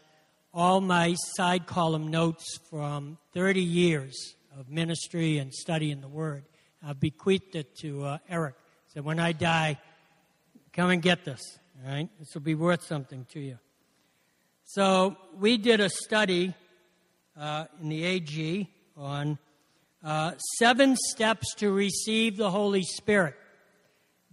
all 0.53 0.79
my 0.79 1.15
side 1.35 1.67
column 1.67 2.07
notes 2.07 2.57
from 2.69 3.17
30 3.33 3.61
years 3.61 4.35
of 4.57 4.69
ministry 4.69 5.37
and 5.39 5.53
studying 5.53 5.99
the 5.99 6.07
Word. 6.07 6.45
I've 6.81 7.01
bequeathed 7.01 7.57
it 7.57 7.75
to 7.81 8.05
uh, 8.05 8.17
Eric. 8.29 8.55
So 8.93 9.01
when 9.01 9.19
I 9.19 9.33
die, 9.33 9.79
come 10.71 10.91
and 10.91 11.01
get 11.01 11.25
this. 11.25 11.41
All 11.83 11.91
right, 11.91 12.07
this 12.19 12.33
will 12.33 12.41
be 12.41 12.55
worth 12.55 12.83
something 12.83 13.25
to 13.33 13.41
you. 13.41 13.57
So 14.67 15.15
we 15.39 15.57
did 15.57 15.79
a 15.79 15.89
study 15.89 16.55
uh, 17.39 17.65
in 17.79 17.89
the 17.89 18.03
AG 18.03 18.67
on 18.97 19.37
uh, 20.03 20.31
seven 20.57 20.95
steps 21.11 21.53
to 21.57 21.71
receive 21.71 22.35
the 22.35 22.49
Holy 22.49 22.81
Spirit 22.81 23.35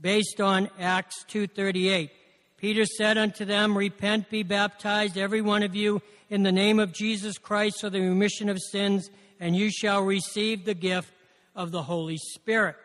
based 0.01 0.41
on 0.41 0.71
Acts 0.81 1.25
2:38. 1.29 2.11
Peter 2.57 2.87
said 2.87 3.19
unto 3.19 3.45
them, 3.45 3.77
Repent, 3.77 4.31
be 4.31 4.43
baptized, 4.43 5.19
every 5.19 5.43
one 5.43 5.63
of 5.63 5.75
you, 5.75 6.01
in 6.31 6.45
the 6.45 6.53
name 6.53 6.79
of 6.79 6.93
Jesus 6.93 7.37
Christ 7.37 7.83
for 7.83 7.91
the 7.91 8.01
remission 8.01 8.49
of 8.49 8.59
sins, 8.71 9.11
and 9.39 9.55
you 9.55 9.71
shall 9.71 10.01
receive 10.01 10.65
the 10.65 10.75
gift 10.75 11.13
of 11.55 11.73
the 11.73 11.83
Holy 11.83 12.17
Spirit. 12.17 12.77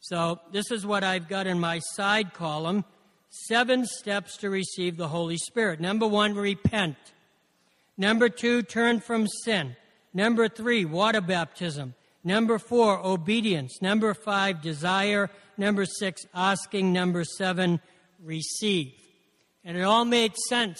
So, 0.00 0.40
this 0.52 0.70
is 0.70 0.84
what 0.84 1.02
I've 1.02 1.28
got 1.28 1.46
in 1.46 1.58
my 1.58 1.78
side 1.78 2.34
column 2.34 2.84
seven 3.30 3.84
steps 3.86 4.36
to 4.38 4.50
receive 4.50 4.96
the 4.96 5.08
Holy 5.08 5.36
Spirit. 5.36 5.80
Number 5.80 6.06
one, 6.06 6.34
repent. 6.34 6.96
Number 7.96 8.28
two, 8.28 8.62
turn 8.62 9.00
from 9.00 9.26
sin. 9.44 9.76
Number 10.14 10.48
three, 10.48 10.84
water 10.84 11.20
baptism. 11.20 11.94
Number 12.24 12.58
four, 12.58 12.98
obedience. 13.04 13.80
Number 13.80 14.14
five, 14.14 14.62
desire. 14.62 15.30
Number 15.56 15.84
six, 15.84 16.22
asking. 16.34 16.92
Number 16.92 17.24
seven, 17.24 17.80
receive. 18.22 18.92
And 19.64 19.76
it 19.76 19.82
all 19.82 20.04
made 20.04 20.34
sense 20.48 20.78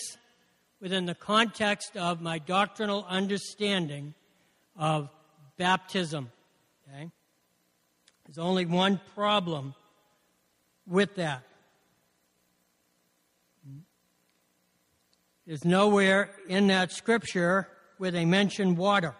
within 0.81 1.07
the 1.07 1.15
context 1.15 1.97
of 1.97 2.21
my 2.21 2.39
doctrinal 2.39 3.05
understanding 3.09 4.15
of 4.77 5.11
baptism. 5.57 6.31
Okay? 6.89 7.11
There's 8.27 8.39
only 8.39 8.65
one 8.65 9.01
problem 9.15 9.75
with 10.87 11.17
that. 11.17 11.43
There's 15.49 15.65
nowhere 15.65 16.29
in 16.47 16.67
that 16.67 16.93
scripture 16.93 17.69
where 17.97 18.11
they 18.11 18.27
mention 18.27 18.77
water. 18.77 19.15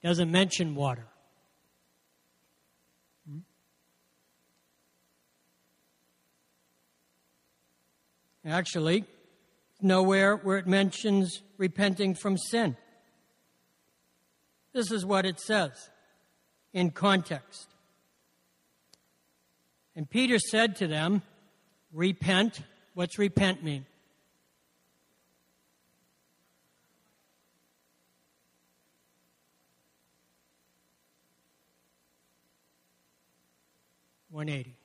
doesn't 0.00 0.30
mention 0.30 0.76
water. 0.76 1.04
Actually, 8.46 9.04
nowhere 9.82 10.36
where 10.36 10.58
it 10.58 10.68
mentions 10.68 11.42
repenting 11.58 12.14
from 12.14 12.38
sin. 12.38 12.76
This 14.72 14.92
is 14.92 15.04
what 15.04 15.26
it 15.26 15.40
says 15.40 15.90
in 16.72 16.92
context. 16.92 17.66
And 19.96 20.08
Peter 20.08 20.38
said 20.38 20.76
to 20.76 20.86
them, 20.86 21.22
Repent. 21.92 22.60
What's 22.94 23.18
repent 23.18 23.62
mean? 23.62 23.86
180. 34.30 34.76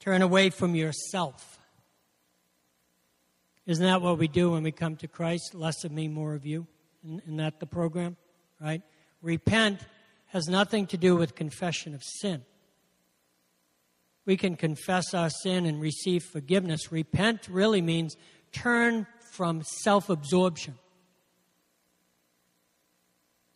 Turn 0.00 0.22
away 0.22 0.50
from 0.50 0.74
yourself. 0.74 1.58
Isn't 3.66 3.84
that 3.84 4.02
what 4.02 4.18
we 4.18 4.28
do 4.28 4.52
when 4.52 4.62
we 4.62 4.70
come 4.70 4.96
to 4.96 5.08
Christ? 5.08 5.54
Less 5.54 5.84
of 5.84 5.90
me, 5.90 6.06
more 6.06 6.34
of 6.34 6.46
you. 6.46 6.66
Isn't 7.04 7.38
that 7.38 7.60
the 7.60 7.66
program? 7.66 8.16
Right? 8.60 8.82
Repent 9.22 9.80
has 10.36 10.48
nothing 10.48 10.86
to 10.86 10.98
do 10.98 11.16
with 11.16 11.34
confession 11.34 11.94
of 11.94 12.02
sin. 12.04 12.44
We 14.26 14.36
can 14.36 14.54
confess 14.54 15.14
our 15.14 15.30
sin 15.30 15.64
and 15.64 15.80
receive 15.80 16.22
forgiveness. 16.24 16.92
Repent 16.92 17.48
really 17.48 17.80
means 17.80 18.16
turn 18.52 19.06
from 19.32 19.62
self 19.62 20.10
absorption. 20.10 20.74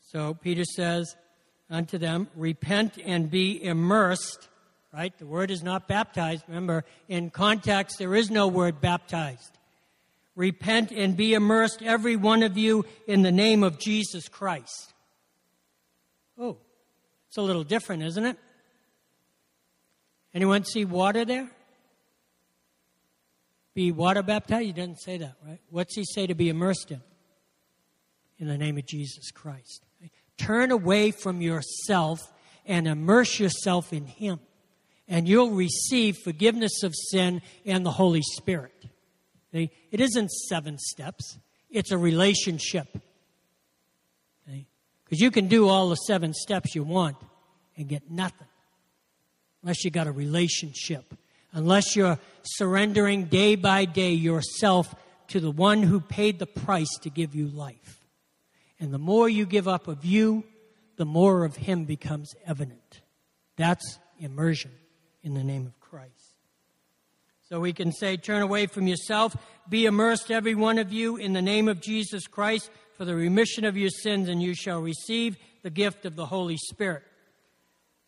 So 0.00 0.32
Peter 0.32 0.64
says 0.64 1.16
unto 1.68 1.98
them, 1.98 2.28
Repent 2.34 2.96
and 3.04 3.30
be 3.30 3.62
immersed. 3.62 4.48
Right? 4.90 5.16
The 5.18 5.26
word 5.26 5.50
is 5.50 5.62
not 5.62 5.86
baptized. 5.86 6.44
Remember, 6.48 6.86
in 7.08 7.28
context, 7.28 7.98
there 7.98 8.14
is 8.14 8.30
no 8.30 8.48
word 8.48 8.80
baptized. 8.80 9.58
Repent 10.34 10.92
and 10.92 11.14
be 11.14 11.34
immersed, 11.34 11.82
every 11.82 12.16
one 12.16 12.42
of 12.42 12.56
you, 12.56 12.86
in 13.06 13.20
the 13.20 13.30
name 13.30 13.62
of 13.62 13.78
Jesus 13.78 14.28
Christ. 14.28 14.94
Oh, 16.38 16.56
it's 17.30 17.36
a 17.36 17.42
little 17.42 17.62
different, 17.62 18.02
isn't 18.02 18.24
it? 18.24 18.36
Anyone 20.34 20.64
see 20.64 20.84
water 20.84 21.24
there? 21.24 21.48
Be 23.72 23.92
water 23.92 24.24
baptized? 24.24 24.66
He 24.66 24.72
doesn't 24.72 25.00
say 25.00 25.18
that, 25.18 25.34
right? 25.46 25.60
What's 25.70 25.94
he 25.94 26.04
say 26.04 26.26
to 26.26 26.34
be 26.34 26.48
immersed 26.48 26.90
in? 26.90 27.00
In 28.40 28.48
the 28.48 28.58
name 28.58 28.78
of 28.78 28.84
Jesus 28.84 29.30
Christ. 29.30 29.84
Turn 30.38 30.72
away 30.72 31.12
from 31.12 31.40
yourself 31.40 32.18
and 32.66 32.88
immerse 32.88 33.38
yourself 33.38 33.92
in 33.92 34.06
him, 34.06 34.40
and 35.06 35.28
you'll 35.28 35.52
receive 35.52 36.16
forgiveness 36.24 36.82
of 36.82 36.96
sin 37.12 37.42
and 37.64 37.86
the 37.86 37.92
Holy 37.92 38.22
Spirit. 38.22 38.86
It 39.52 39.70
isn't 39.92 40.32
seven 40.32 40.78
steps, 40.78 41.38
it's 41.70 41.92
a 41.92 41.98
relationship. 41.98 42.88
Because 45.10 45.22
you 45.22 45.32
can 45.32 45.48
do 45.48 45.68
all 45.68 45.88
the 45.88 45.96
seven 45.96 46.32
steps 46.32 46.76
you 46.76 46.84
want 46.84 47.16
and 47.76 47.88
get 47.88 48.08
nothing 48.12 48.46
unless 49.60 49.84
you 49.84 49.90
got 49.90 50.06
a 50.06 50.12
relationship, 50.12 51.14
unless 51.50 51.96
you're 51.96 52.16
surrendering 52.44 53.24
day 53.24 53.56
by 53.56 53.86
day 53.86 54.12
yourself 54.12 54.94
to 55.26 55.40
the 55.40 55.50
one 55.50 55.82
who 55.82 56.00
paid 56.00 56.38
the 56.38 56.46
price 56.46 56.96
to 57.00 57.10
give 57.10 57.34
you 57.34 57.48
life. 57.48 58.06
And 58.78 58.94
the 58.94 58.98
more 58.98 59.28
you 59.28 59.46
give 59.46 59.66
up 59.66 59.88
of 59.88 60.04
you, 60.04 60.44
the 60.94 61.04
more 61.04 61.44
of 61.44 61.56
him 61.56 61.86
becomes 61.86 62.32
evident. 62.46 63.00
That's 63.56 63.98
immersion 64.20 64.70
in 65.24 65.34
the 65.34 65.42
name 65.42 65.66
of 65.66 65.80
Christ. 65.80 66.36
So 67.48 67.58
we 67.58 67.72
can 67.72 67.90
say, 67.90 68.16
Turn 68.16 68.42
away 68.42 68.66
from 68.66 68.86
yourself, 68.86 69.36
be 69.68 69.86
immersed, 69.86 70.30
every 70.30 70.54
one 70.54 70.78
of 70.78 70.92
you, 70.92 71.16
in 71.16 71.32
the 71.32 71.42
name 71.42 71.66
of 71.66 71.80
Jesus 71.80 72.28
Christ 72.28 72.70
for 73.00 73.06
the 73.06 73.14
remission 73.14 73.64
of 73.64 73.78
your 73.78 73.88
sins, 73.88 74.28
and 74.28 74.42
you 74.42 74.54
shall 74.54 74.78
receive 74.78 75.38
the 75.62 75.70
gift 75.70 76.04
of 76.04 76.16
the 76.16 76.26
Holy 76.26 76.58
Spirit. 76.58 77.02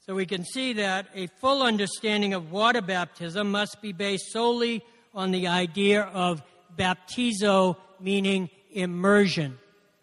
So 0.00 0.14
we 0.14 0.26
can 0.26 0.44
see 0.44 0.74
that 0.74 1.06
a 1.14 1.28
full 1.40 1.62
understanding 1.62 2.34
of 2.34 2.52
water 2.52 2.82
baptism 2.82 3.50
must 3.50 3.80
be 3.80 3.92
based 3.92 4.30
solely 4.32 4.84
on 5.14 5.30
the 5.30 5.46
idea 5.46 6.02
of 6.02 6.42
baptizo, 6.78 7.78
meaning 8.00 8.50
immersion. 8.70 9.58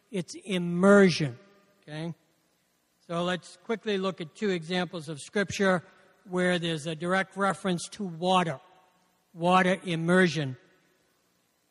It's 0.10 0.34
immersion. 0.44 1.38
Okay? 1.84 2.16
So 3.06 3.24
let's 3.24 3.60
quickly 3.66 4.00
look 4.00 4.22
at 4.22 4.34
two 4.34 4.50
examples 4.50 5.08
of 5.08 5.20
Scripture 5.20 5.84
where 6.28 6.58
there's 6.58 6.88
a 6.88 6.96
direct 6.96 7.38
reference 7.38 7.88
to 7.90 8.06
water. 8.06 8.60
Water 9.36 9.78
immersion. 9.86 10.58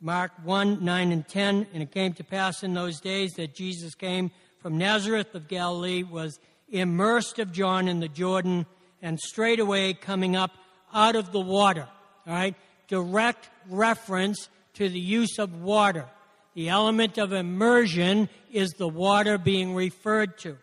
Mark 0.00 0.32
1 0.44 0.84
9 0.84 1.12
and 1.12 1.26
10. 1.26 1.66
And 1.72 1.82
it 1.82 1.90
came 1.90 2.12
to 2.14 2.24
pass 2.24 2.62
in 2.62 2.74
those 2.74 3.00
days 3.00 3.32
that 3.32 3.54
Jesus 3.54 3.94
came 3.94 4.30
from 4.61 4.78
Nazareth 4.78 5.34
of 5.34 5.48
Galilee, 5.48 6.02
was 6.02 6.38
immersed 6.70 7.38
of 7.38 7.52
John 7.52 7.88
in 7.88 8.00
the 8.00 8.08
Jordan, 8.08 8.66
and 9.02 9.18
straightway 9.18 9.92
coming 9.92 10.37
up 10.37 10.52
out 10.92 11.16
of 11.16 11.32
the 11.32 11.40
water. 11.40 11.88
All 12.26 12.32
right? 12.32 12.54
Direct 12.88 13.48
reference 13.68 14.48
to 14.74 14.88
the 14.88 15.00
use 15.00 15.38
of 15.38 15.62
water. 15.62 16.06
The 16.54 16.68
element 16.68 17.18
of 17.18 17.32
immersion 17.32 18.28
is 18.52 18.70
the 18.70 18.88
water 18.88 19.38
being 19.38 19.74
referred 19.74 20.38
to. 20.38 20.58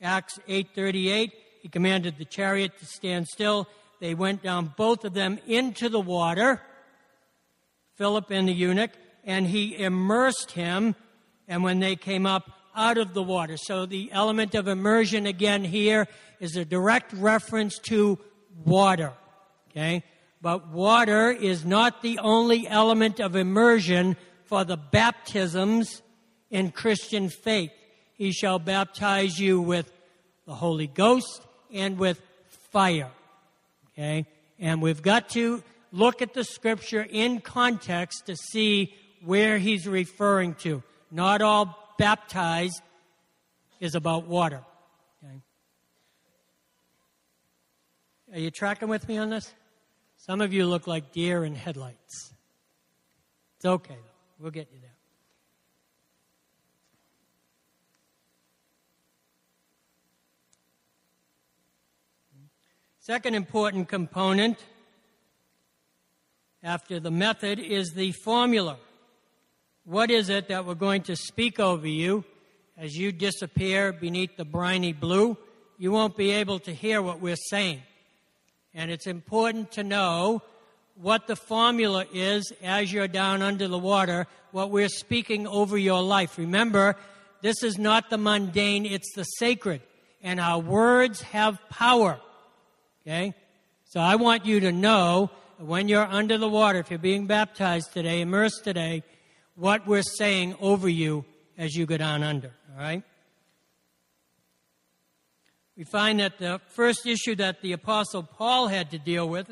Acts 0.00 0.38
8:38, 0.48 1.32
he 1.62 1.68
commanded 1.68 2.18
the 2.18 2.24
chariot 2.24 2.78
to 2.78 2.86
stand 2.86 3.26
still. 3.26 3.68
They 4.00 4.14
went 4.14 4.42
down 4.42 4.74
both 4.76 5.04
of 5.04 5.14
them 5.14 5.38
into 5.46 5.88
the 5.88 6.00
water, 6.00 6.60
Philip 7.96 8.30
and 8.30 8.48
the 8.48 8.52
eunuch, 8.52 8.92
and 9.24 9.46
he 9.46 9.76
immersed 9.76 10.52
him. 10.52 10.94
And 11.48 11.62
when 11.62 11.80
they 11.80 11.96
came 11.96 12.26
up, 12.26 12.56
out 12.76 12.98
of 12.98 13.14
the 13.14 13.22
water. 13.22 13.56
So 13.56 13.86
the 13.86 14.12
element 14.12 14.54
of 14.54 14.68
immersion 14.68 15.26
again 15.26 15.64
here 15.64 16.06
is 16.38 16.56
a 16.56 16.64
direct 16.64 17.12
reference 17.14 17.78
to 17.88 18.18
water. 18.64 19.12
Okay? 19.70 20.04
But 20.42 20.68
water 20.68 21.30
is 21.30 21.64
not 21.64 22.02
the 22.02 22.18
only 22.18 22.68
element 22.68 23.18
of 23.18 23.34
immersion 23.34 24.16
for 24.44 24.64
the 24.64 24.76
baptisms 24.76 26.02
in 26.50 26.70
Christian 26.70 27.30
faith. 27.30 27.70
He 28.12 28.32
shall 28.32 28.58
baptize 28.58 29.38
you 29.40 29.60
with 29.60 29.90
the 30.46 30.54
Holy 30.54 30.86
Ghost 30.86 31.42
and 31.72 31.98
with 31.98 32.20
fire. 32.70 33.10
Okay? 33.92 34.26
And 34.58 34.80
we've 34.82 35.02
got 35.02 35.30
to 35.30 35.62
look 35.96 36.20
at 36.20 36.34
the 36.34 36.44
scripture 36.44 37.06
in 37.08 37.40
context 37.40 38.26
to 38.26 38.36
see 38.36 38.92
where 39.24 39.58
he's 39.58 39.88
referring 39.88 40.54
to. 40.54 40.82
Not 41.10 41.40
all 41.40 41.94
baptized 41.98 42.82
is 43.80 43.94
about 43.94 44.26
water. 44.26 44.62
Okay? 45.24 45.40
Are 48.32 48.38
you 48.38 48.50
tracking 48.50 48.88
with 48.88 49.08
me 49.08 49.16
on 49.16 49.30
this? 49.30 49.52
Some 50.16 50.40
of 50.40 50.52
you 50.52 50.66
look 50.66 50.86
like 50.86 51.12
deer 51.12 51.44
in 51.44 51.54
headlights. 51.54 52.34
It's 53.56 53.64
okay, 53.64 53.94
though. 53.94 54.42
We'll 54.44 54.50
get 54.50 54.68
you 54.72 54.78
there. 54.80 54.90
Second 62.98 63.36
important 63.36 63.88
component 63.88 64.58
after 66.66 66.98
the 66.98 67.12
method 67.12 67.60
is 67.60 67.92
the 67.92 68.10
formula. 68.10 68.76
What 69.84 70.10
is 70.10 70.28
it 70.28 70.48
that 70.48 70.66
we're 70.66 70.74
going 70.74 71.02
to 71.02 71.14
speak 71.14 71.60
over 71.60 71.86
you 71.86 72.24
as 72.76 72.96
you 72.96 73.12
disappear 73.12 73.92
beneath 73.92 74.36
the 74.36 74.44
briny 74.44 74.92
blue? 74.92 75.38
You 75.78 75.92
won't 75.92 76.16
be 76.16 76.32
able 76.32 76.58
to 76.60 76.74
hear 76.74 77.00
what 77.00 77.20
we're 77.20 77.36
saying. 77.50 77.82
And 78.74 78.90
it's 78.90 79.06
important 79.06 79.70
to 79.72 79.84
know 79.84 80.42
what 80.96 81.28
the 81.28 81.36
formula 81.36 82.04
is 82.12 82.52
as 82.64 82.92
you're 82.92 83.06
down 83.06 83.42
under 83.42 83.68
the 83.68 83.78
water, 83.78 84.26
what 84.50 84.72
we're 84.72 84.88
speaking 84.88 85.46
over 85.46 85.78
your 85.78 86.02
life. 86.02 86.36
Remember, 86.36 86.96
this 87.42 87.62
is 87.62 87.78
not 87.78 88.10
the 88.10 88.18
mundane, 88.18 88.86
it's 88.86 89.14
the 89.14 89.22
sacred. 89.22 89.82
And 90.20 90.40
our 90.40 90.58
words 90.58 91.22
have 91.22 91.60
power. 91.70 92.18
Okay? 93.02 93.34
So 93.84 94.00
I 94.00 94.16
want 94.16 94.44
you 94.44 94.58
to 94.60 94.72
know 94.72 95.30
when 95.58 95.88
you're 95.88 96.06
under 96.06 96.38
the 96.38 96.48
water, 96.48 96.78
if 96.78 96.90
you're 96.90 96.98
being 96.98 97.26
baptized 97.26 97.92
today, 97.92 98.20
immersed 98.20 98.64
today, 98.64 99.02
what 99.54 99.86
we're 99.86 100.02
saying 100.02 100.56
over 100.60 100.88
you 100.88 101.24
as 101.56 101.74
you 101.74 101.86
go 101.86 101.96
down 101.96 102.22
under. 102.22 102.52
All 102.74 102.82
right? 102.82 103.02
We 105.76 105.84
find 105.84 106.20
that 106.20 106.38
the 106.38 106.60
first 106.68 107.06
issue 107.06 107.34
that 107.36 107.60
the 107.60 107.72
Apostle 107.72 108.22
Paul 108.22 108.68
had 108.68 108.90
to 108.92 108.98
deal 108.98 109.28
with 109.28 109.50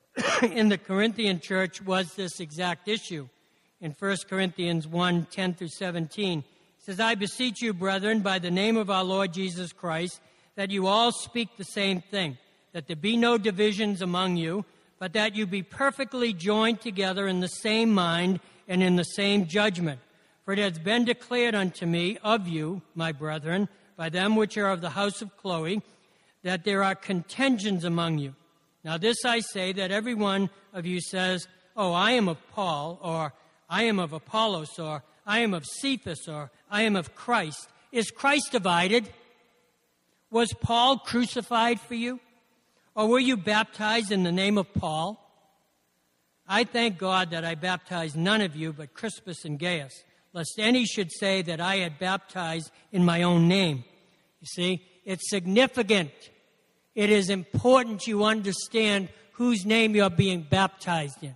in 0.42 0.68
the 0.68 0.78
Corinthian 0.78 1.40
church 1.40 1.82
was 1.82 2.14
this 2.14 2.40
exact 2.40 2.88
issue. 2.88 3.28
In 3.80 3.94
1 3.98 4.16
Corinthians 4.28 4.86
1 4.86 5.26
10 5.30 5.54
through 5.54 5.68
17, 5.68 6.42
he 6.42 6.44
says, 6.78 6.98
I 6.98 7.14
beseech 7.14 7.60
you, 7.60 7.74
brethren, 7.74 8.20
by 8.20 8.38
the 8.38 8.50
name 8.50 8.76
of 8.76 8.90
our 8.90 9.04
Lord 9.04 9.34
Jesus 9.34 9.72
Christ, 9.72 10.20
that 10.54 10.70
you 10.70 10.86
all 10.86 11.12
speak 11.12 11.56
the 11.56 11.64
same 11.64 12.00
thing, 12.00 12.38
that 12.72 12.86
there 12.86 12.96
be 12.96 13.16
no 13.16 13.36
divisions 13.36 14.00
among 14.00 14.36
you, 14.36 14.64
but 14.98 15.12
that 15.12 15.34
you 15.36 15.46
be 15.46 15.62
perfectly 15.62 16.32
joined 16.32 16.80
together 16.80 17.28
in 17.28 17.40
the 17.40 17.48
same 17.48 17.92
mind 17.92 18.40
and 18.68 18.82
in 18.82 18.96
the 18.96 19.04
same 19.04 19.46
judgment. 19.46 20.00
For 20.44 20.52
it 20.52 20.58
has 20.58 20.78
been 20.78 21.04
declared 21.04 21.54
unto 21.54 21.86
me 21.86 22.18
of 22.22 22.46
you, 22.46 22.82
my 22.94 23.12
brethren, 23.12 23.68
by 23.96 24.08
them 24.08 24.36
which 24.36 24.56
are 24.56 24.70
of 24.70 24.80
the 24.80 24.90
house 24.90 25.22
of 25.22 25.36
Chloe, 25.36 25.82
that 26.42 26.64
there 26.64 26.82
are 26.82 26.94
contentions 26.94 27.84
among 27.84 28.18
you. 28.18 28.34
Now, 28.84 28.96
this 28.98 29.24
I 29.24 29.40
say 29.40 29.72
that 29.72 29.90
every 29.90 30.14
one 30.14 30.48
of 30.72 30.86
you 30.86 31.00
says, 31.00 31.48
Oh, 31.76 31.92
I 31.92 32.12
am 32.12 32.28
of 32.28 32.38
Paul, 32.52 32.98
or 33.02 33.34
I 33.68 33.82
am 33.82 33.98
of 33.98 34.12
Apollos, 34.12 34.78
or 34.78 35.02
I 35.26 35.40
am 35.40 35.52
of 35.52 35.66
Cephas, 35.66 36.28
or 36.28 36.50
I 36.70 36.82
am 36.82 36.96
of 36.96 37.14
Christ. 37.14 37.68
Is 37.90 38.10
Christ 38.10 38.52
divided? 38.52 39.08
Was 40.30 40.52
Paul 40.52 40.98
crucified 40.98 41.80
for 41.80 41.94
you? 41.94 42.20
Or 42.96 43.06
were 43.06 43.20
you 43.20 43.36
baptized 43.36 44.10
in 44.10 44.22
the 44.24 44.32
name 44.32 44.56
of 44.56 44.72
Paul? 44.72 45.22
I 46.48 46.64
thank 46.64 46.96
God 46.96 47.30
that 47.30 47.44
I 47.44 47.54
baptized 47.54 48.16
none 48.16 48.40
of 48.40 48.56
you 48.56 48.72
but 48.72 48.94
Crispus 48.94 49.44
and 49.44 49.58
Gaius, 49.58 49.92
lest 50.32 50.54
any 50.58 50.86
should 50.86 51.12
say 51.12 51.42
that 51.42 51.60
I 51.60 51.76
had 51.76 51.98
baptized 51.98 52.70
in 52.92 53.04
my 53.04 53.22
own 53.22 53.48
name. 53.48 53.84
You 54.40 54.46
see, 54.46 54.82
it's 55.04 55.28
significant. 55.28 56.10
It 56.94 57.10
is 57.10 57.28
important 57.28 58.06
you 58.06 58.24
understand 58.24 59.10
whose 59.32 59.66
name 59.66 59.94
you're 59.94 60.08
being 60.08 60.40
baptized 60.42 61.22
in 61.22 61.34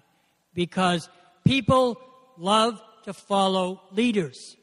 because 0.55 1.11
people 1.45 2.01
love 2.39 2.81
to 3.05 3.13
follow 3.13 3.83
leaders. 3.93 4.57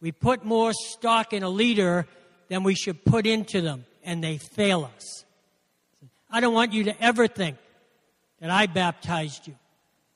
We 0.00 0.12
put 0.12 0.44
more 0.44 0.72
stock 0.72 1.32
in 1.32 1.42
a 1.42 1.48
leader 1.48 2.06
than 2.48 2.62
we 2.62 2.74
should 2.74 3.04
put 3.04 3.26
into 3.26 3.60
them, 3.60 3.84
and 4.04 4.22
they 4.22 4.38
fail 4.38 4.90
us. 4.96 5.24
I 6.30 6.40
don't 6.40 6.54
want 6.54 6.72
you 6.72 6.84
to 6.84 7.02
ever 7.02 7.26
think 7.26 7.58
that 8.40 8.50
I 8.50 8.66
baptized 8.66 9.46
you, 9.46 9.54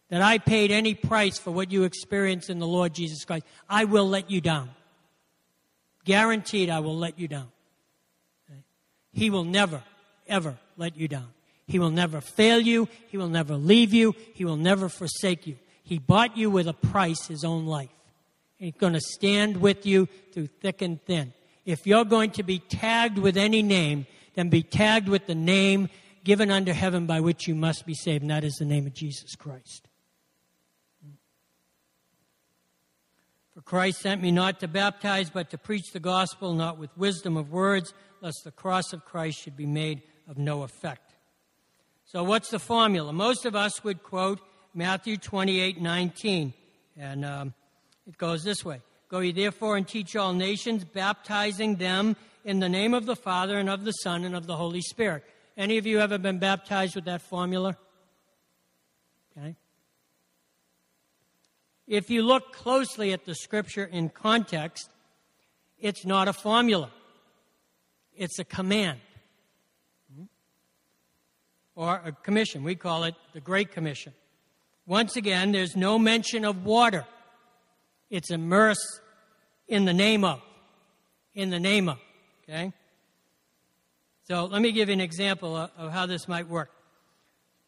that 0.08 0.22
I 0.22 0.38
paid 0.38 0.70
any 0.70 0.94
price 0.94 1.38
for 1.38 1.50
what 1.50 1.70
you 1.70 1.84
experienced 1.84 2.50
in 2.50 2.58
the 2.58 2.66
Lord 2.66 2.94
Jesus 2.94 3.24
Christ. 3.24 3.44
I 3.68 3.84
will 3.84 4.08
let 4.08 4.30
you 4.30 4.40
down. 4.40 4.70
Guaranteed, 6.04 6.70
I 6.70 6.80
will 6.80 6.96
let 6.96 7.18
you 7.18 7.28
down. 7.28 7.48
He 9.12 9.30
will 9.30 9.44
never, 9.44 9.82
ever 10.26 10.56
let 10.76 10.96
you 10.96 11.08
down. 11.08 11.28
He 11.66 11.78
will 11.78 11.90
never 11.90 12.20
fail 12.20 12.60
you. 12.60 12.88
He 13.08 13.16
will 13.16 13.28
never 13.28 13.56
leave 13.56 13.92
you. 13.92 14.14
He 14.34 14.44
will 14.44 14.56
never 14.56 14.88
forsake 14.88 15.46
you. 15.46 15.56
He 15.82 15.98
bought 15.98 16.36
you 16.36 16.50
with 16.50 16.68
a 16.68 16.72
price, 16.72 17.26
his 17.26 17.44
own 17.44 17.66
life. 17.66 17.90
He's 18.58 18.74
going 18.74 18.92
to 18.92 19.00
stand 19.00 19.58
with 19.58 19.84
you 19.86 20.08
through 20.32 20.46
thick 20.46 20.82
and 20.82 21.02
thin. 21.04 21.32
If 21.66 21.84
you're 21.84 22.04
going 22.04 22.30
to 22.30 22.44
be 22.44 22.60
tagged 22.60 23.18
with 23.18 23.36
any 23.36 23.60
name, 23.60 24.06
then 24.34 24.48
be 24.48 24.62
tagged 24.62 25.08
with 25.08 25.26
the 25.26 25.34
name 25.34 25.88
given 26.22 26.50
under 26.50 26.72
heaven 26.72 27.06
by 27.06 27.20
which 27.20 27.48
you 27.48 27.56
must 27.56 27.84
be 27.84 27.94
saved, 27.94 28.22
and 28.22 28.30
that 28.30 28.44
is 28.44 28.54
the 28.54 28.64
name 28.64 28.86
of 28.86 28.94
Jesus 28.94 29.34
Christ. 29.34 29.88
For 33.52 33.62
Christ 33.62 34.00
sent 34.00 34.22
me 34.22 34.30
not 34.30 34.60
to 34.60 34.68
baptize, 34.68 35.28
but 35.28 35.50
to 35.50 35.58
preach 35.58 35.92
the 35.92 36.00
gospel, 36.00 36.52
not 36.52 36.78
with 36.78 36.96
wisdom 36.96 37.36
of 37.36 37.50
words, 37.50 37.92
lest 38.20 38.44
the 38.44 38.52
cross 38.52 38.92
of 38.92 39.04
Christ 39.04 39.42
should 39.42 39.56
be 39.56 39.66
made 39.66 40.02
of 40.28 40.38
no 40.38 40.62
effect. 40.62 41.14
So, 42.04 42.22
what's 42.22 42.50
the 42.50 42.58
formula? 42.58 43.12
Most 43.12 43.44
of 43.44 43.56
us 43.56 43.82
would 43.82 44.02
quote 44.02 44.40
Matthew 44.74 45.16
28 45.16 45.80
19, 45.80 46.52
and 46.96 47.24
um, 47.24 47.54
it 48.06 48.16
goes 48.18 48.44
this 48.44 48.64
way 48.64 48.82
Go 49.08 49.20
ye 49.20 49.32
therefore 49.32 49.76
and 49.76 49.86
teach 49.86 50.16
all 50.16 50.32
nations, 50.32 50.84
baptizing 50.84 51.76
them 51.76 52.16
in 52.44 52.60
the 52.60 52.68
name 52.68 52.94
of 52.94 53.06
the 53.06 53.16
Father 53.16 53.58
and 53.58 53.70
of 53.70 53.84
the 53.84 53.92
Son 53.92 54.24
and 54.24 54.34
of 54.34 54.46
the 54.46 54.56
Holy 54.56 54.80
Spirit. 54.80 55.24
Any 55.56 55.78
of 55.78 55.86
you 55.86 56.00
ever 56.00 56.18
been 56.18 56.38
baptized 56.38 56.94
with 56.96 57.04
that 57.04 57.22
formula? 57.22 57.76
Okay. 59.36 59.54
If 61.86 62.10
you 62.10 62.22
look 62.22 62.52
closely 62.52 63.12
at 63.12 63.24
the 63.24 63.34
scripture 63.34 63.84
in 63.84 64.08
context, 64.08 64.90
it's 65.78 66.04
not 66.04 66.26
a 66.26 66.32
formula, 66.32 66.90
it's 68.16 68.38
a 68.38 68.44
command 68.44 68.98
hmm? 70.14 70.24
or 71.74 72.02
a 72.04 72.12
commission. 72.12 72.64
We 72.64 72.74
call 72.74 73.04
it 73.04 73.14
the 73.32 73.40
Great 73.40 73.72
Commission. 73.72 74.14
Once 74.86 75.16
again, 75.16 75.52
there's 75.52 75.76
no 75.76 75.98
mention 75.98 76.44
of 76.44 76.64
water. 76.64 77.04
It's 78.10 78.30
immersed 78.30 79.00
in 79.68 79.84
the 79.84 79.94
name 79.94 80.24
of. 80.24 80.40
In 81.34 81.50
the 81.50 81.60
name 81.60 81.88
of. 81.88 81.98
Okay? 82.44 82.72
So 84.24 84.46
let 84.46 84.62
me 84.62 84.72
give 84.72 84.88
you 84.88 84.94
an 84.94 85.00
example 85.00 85.56
of 85.56 85.92
how 85.92 86.06
this 86.06 86.26
might 86.26 86.48
work. 86.48 86.70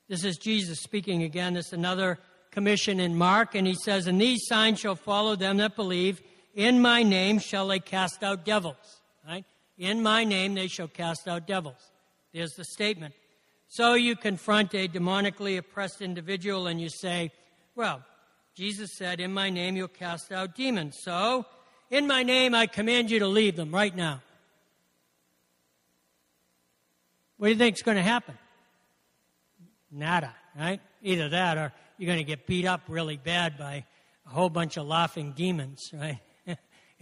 This 0.09 0.24
is 0.24 0.38
Jesus 0.38 0.81
speaking 0.81 1.22
again. 1.22 1.55
This 1.55 1.66
is 1.66 1.72
another 1.72 2.18
commission 2.51 2.98
in 2.98 3.14
Mark, 3.16 3.55
and 3.55 3.66
he 3.66 3.74
says, 3.74 4.07
And 4.07 4.20
these 4.20 4.46
signs 4.46 4.81
shall 4.81 4.96
follow 4.96 5.37
them 5.37 5.59
that 5.59 5.77
believe. 5.77 6.20
In 6.55 6.81
my 6.81 7.03
name 7.03 7.38
shall 7.38 7.68
they 7.68 7.79
cast 7.79 8.22
out 8.22 8.44
devils. 8.44 9.03
Right? 9.27 9.44
In 9.77 10.03
my 10.03 10.24
name 10.24 10.55
they 10.55 10.66
shall 10.66 10.88
cast 10.88 11.29
out 11.29 11.46
devils. 11.46 11.92
There's 12.33 12.53
the 12.53 12.64
statement. 12.64 13.14
So 13.68 13.94
you 13.94 14.16
confront 14.16 14.74
a 14.74 14.88
demonically 14.88 15.59
oppressed 15.59 16.01
individual 16.01 16.66
and 16.66 16.81
you 16.81 16.88
say, 16.88 17.31
Well, 17.77 18.03
Jesus 18.59 18.90
said, 18.97 19.21
In 19.21 19.33
my 19.33 19.51
name 19.51 19.77
you'll 19.77 19.87
cast 19.87 20.33
out 20.33 20.57
demons. 20.57 20.99
So, 21.05 21.47
in 21.92 22.09
my 22.09 22.25
name 22.25 22.57
I 22.57 22.66
command 22.66 23.09
you 23.09 23.21
to 23.21 23.29
leave 23.29 23.55
them 23.55 23.73
right 23.73 23.94
now. 23.94 24.21
What 27.37 27.47
do 27.47 27.53
you 27.53 27.59
think 27.59 27.77
is 27.77 27.83
going 27.83 27.99
to 27.99 28.03
happen? 28.03 28.37
Nada, 29.92 30.35
right? 30.59 30.81
Either 31.05 31.29
that 31.29 31.57
or 31.57 31.73
you're 31.99 32.09
going 32.09 32.18
to 32.18 32.25
get 32.25 32.49
beat 32.49 32.66
up 32.66 32.81
really 32.88 33.16
bad 33.16 33.57
by 33.57 33.85
a 34.27 34.29
whole 34.29 34.51
bunch 34.51 34.77
of 34.77 34.88
laughing 34.88 35.35
demons, 35.37 35.90
right? 35.94 36.18
you 36.44 36.57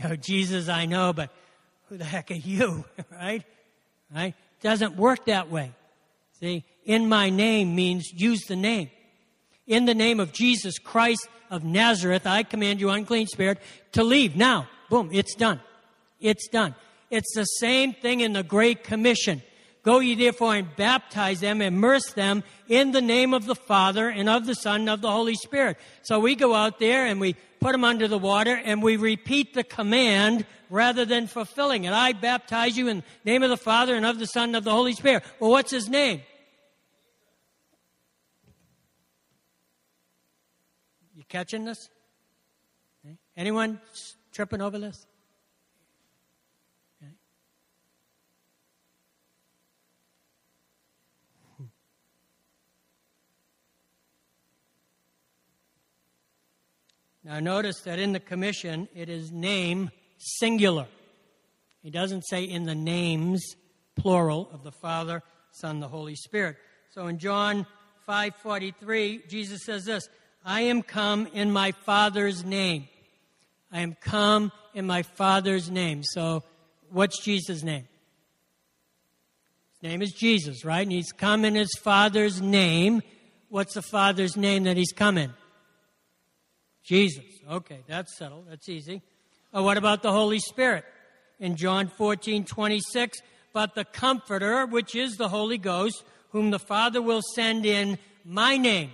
know, 0.05 0.15
Jesus, 0.15 0.69
I 0.69 0.85
know, 0.85 1.15
but 1.15 1.31
who 1.89 1.97
the 1.97 2.05
heck 2.05 2.31
are 2.31 2.35
you, 2.35 2.85
right? 3.11 3.43
Right? 4.15 4.35
Doesn't 4.61 4.97
work 4.99 5.25
that 5.25 5.51
way. 5.51 5.73
See, 6.39 6.67
in 6.85 7.09
my 7.09 7.31
name 7.31 7.75
means 7.75 8.13
use 8.13 8.43
the 8.43 8.57
name. 8.57 8.91
In 9.67 9.85
the 9.85 9.95
name 9.95 10.21
of 10.21 10.33
Jesus 10.33 10.79
Christ 10.79 11.29
of 11.51 11.65
Nazareth, 11.65 12.27
I 12.27 12.45
command 12.45 12.81
you, 12.81 12.91
unclean 12.91 13.27
spirit, 13.27 13.59
to 13.93 14.05
leave 14.05 14.37
now. 14.37 14.69
Boom, 14.89 15.11
it's 15.13 15.35
done. 15.35 15.61
It's 16.21 16.49
done. 16.49 16.75
It's 17.11 17.35
the 17.35 17.45
same 17.45 17.93
thing 17.93 18.21
in 18.21 18.33
the 18.33 18.43
Great 18.43 18.85
Commission. 18.85 19.43
Go 19.83 20.01
ye 20.01 20.15
therefore 20.17 20.57
and 20.57 20.75
baptize 20.75 21.41
them, 21.41 21.63
immerse 21.63 22.13
them 22.13 22.43
in 22.69 22.93
the 22.93 23.01
name 23.01 23.35
of 23.35 23.47
the 23.47 23.55
Father 23.55 24.09
and 24.09 24.29
of 24.29 24.47
the 24.47 24.55
Son 24.55 24.81
and 24.81 24.91
of 24.91 25.01
the 25.01 25.11
Holy 25.11 25.35
Spirit. 25.35 25.79
So 26.03 26.19
we 26.19 26.35
go 26.35 26.55
out 26.55 26.79
there 26.79 27.07
and 27.07 27.21
we 27.21 27.35
put 27.61 27.73
them 27.73 27.85
under 27.85 28.09
the 28.09 28.19
water 28.19 28.61
and 28.65 28.83
we 28.83 28.97
repeat 28.97 29.55
the 29.55 29.63
command 29.65 30.45
rather 30.71 31.05
than 31.05 31.29
fulfilling 31.29 31.85
it. 31.85 31.93
I 31.93 32.13
baptize 32.13 32.77
you 32.77 32.89
in 32.89 32.99
the 32.99 33.31
name 33.31 33.43
of 33.43 33.51
the 33.51 33.57
Father 33.57 33.95
and 33.95 34.05
of 34.05 34.19
the 34.19 34.27
Son 34.27 34.51
and 34.51 34.57
of 34.57 34.65
the 34.65 34.73
Holy 34.73 34.93
Spirit. 34.93 35.23
Well, 35.39 35.51
what's 35.51 35.71
his 35.71 35.89
name? 35.89 36.23
Catching 41.29 41.65
this? 41.65 41.89
Eh? 43.07 43.13
Anyone 43.37 43.81
tripping 44.33 44.61
over 44.61 44.79
this? 44.79 45.07
Eh? 47.03 47.07
Hmm. 51.57 51.65
Now, 57.25 57.41
notice 57.41 57.81
that 57.81 57.99
in 57.99 58.13
the 58.13 58.21
commission, 58.21 58.89
it 58.95 59.09
is 59.09 59.33
name 59.33 59.91
singular. 60.19 60.87
He 61.83 61.91
doesn't 61.91 62.23
say 62.23 62.45
in 62.45 62.65
the 62.65 62.75
names, 62.75 63.55
plural, 63.95 64.49
of 64.53 64.63
the 64.65 64.73
Father, 64.73 65.23
Son, 65.53 65.81
the 65.81 65.89
Holy 65.89 66.17
Spirit. 66.17 66.57
So 66.91 67.07
in 67.07 67.19
John 67.19 67.67
5:43, 68.09 69.29
Jesus 69.29 69.65
says 69.65 69.85
this, 69.85 70.09
I 70.49 70.61
am 70.63 70.83
come 70.83 71.27
in 71.35 71.51
my 71.51 71.73
Father's 71.73 72.45
name. 72.45 72.87
I 73.73 73.81
am 73.81 73.97
come 74.01 74.53
in 74.75 74.87
my 74.87 75.03
Father's 75.03 75.73
name. 75.73 76.05
So, 76.05 76.45
what's 76.89 77.21
Jesus' 77.21 77.65
name? 77.65 77.89
His 79.73 79.91
name 79.91 80.03
is 80.03 80.13
Jesus, 80.13 80.65
right? 80.65 80.83
And 80.83 80.93
he's 80.93 81.11
come 81.11 81.45
in 81.45 81.57
his 81.57 81.75
Father's 81.83 82.41
name. 82.41 83.03
What's 83.49 83.75
the 83.75 83.83
Father's 83.83 84.37
name 84.37 84.63
that 84.65 84.77
he's 84.77 84.93
come 84.93 85.19
in? 85.19 85.35
Jesus. 86.85 87.25
Okay, 87.51 87.81
that's 87.89 88.17
settled. 88.17 88.47
That's 88.49 88.69
easy. 88.69 89.03
Oh, 89.53 89.65
what 89.65 89.77
about 89.77 90.05
the 90.05 90.13
Holy 90.13 90.39
Spirit? 90.39 90.85
In 91.41 91.57
John 91.57 91.89
14, 91.89 92.45
26, 92.45 93.19
but 93.53 93.75
the 93.75 93.85
Comforter, 93.85 94.65
which 94.65 94.95
is 94.95 95.17
the 95.17 95.29
Holy 95.29 95.59
Ghost, 95.59 96.05
whom 96.31 96.53
the 96.53 96.61
Father 96.61 97.03
will 97.03 97.23
send 97.35 97.67
in 97.67 97.99
my 98.25 98.57
name. 98.57 98.93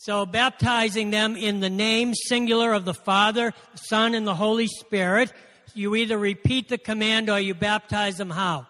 So, 0.00 0.24
baptizing 0.24 1.10
them 1.10 1.34
in 1.34 1.58
the 1.58 1.68
name 1.68 2.14
singular 2.14 2.72
of 2.72 2.84
the 2.84 2.94
Father, 2.94 3.52
Son, 3.74 4.14
and 4.14 4.24
the 4.24 4.34
Holy 4.34 4.68
Spirit, 4.68 5.32
you 5.74 5.96
either 5.96 6.16
repeat 6.16 6.68
the 6.68 6.78
command 6.78 7.28
or 7.28 7.40
you 7.40 7.52
baptize 7.52 8.16
them 8.16 8.30
how? 8.30 8.68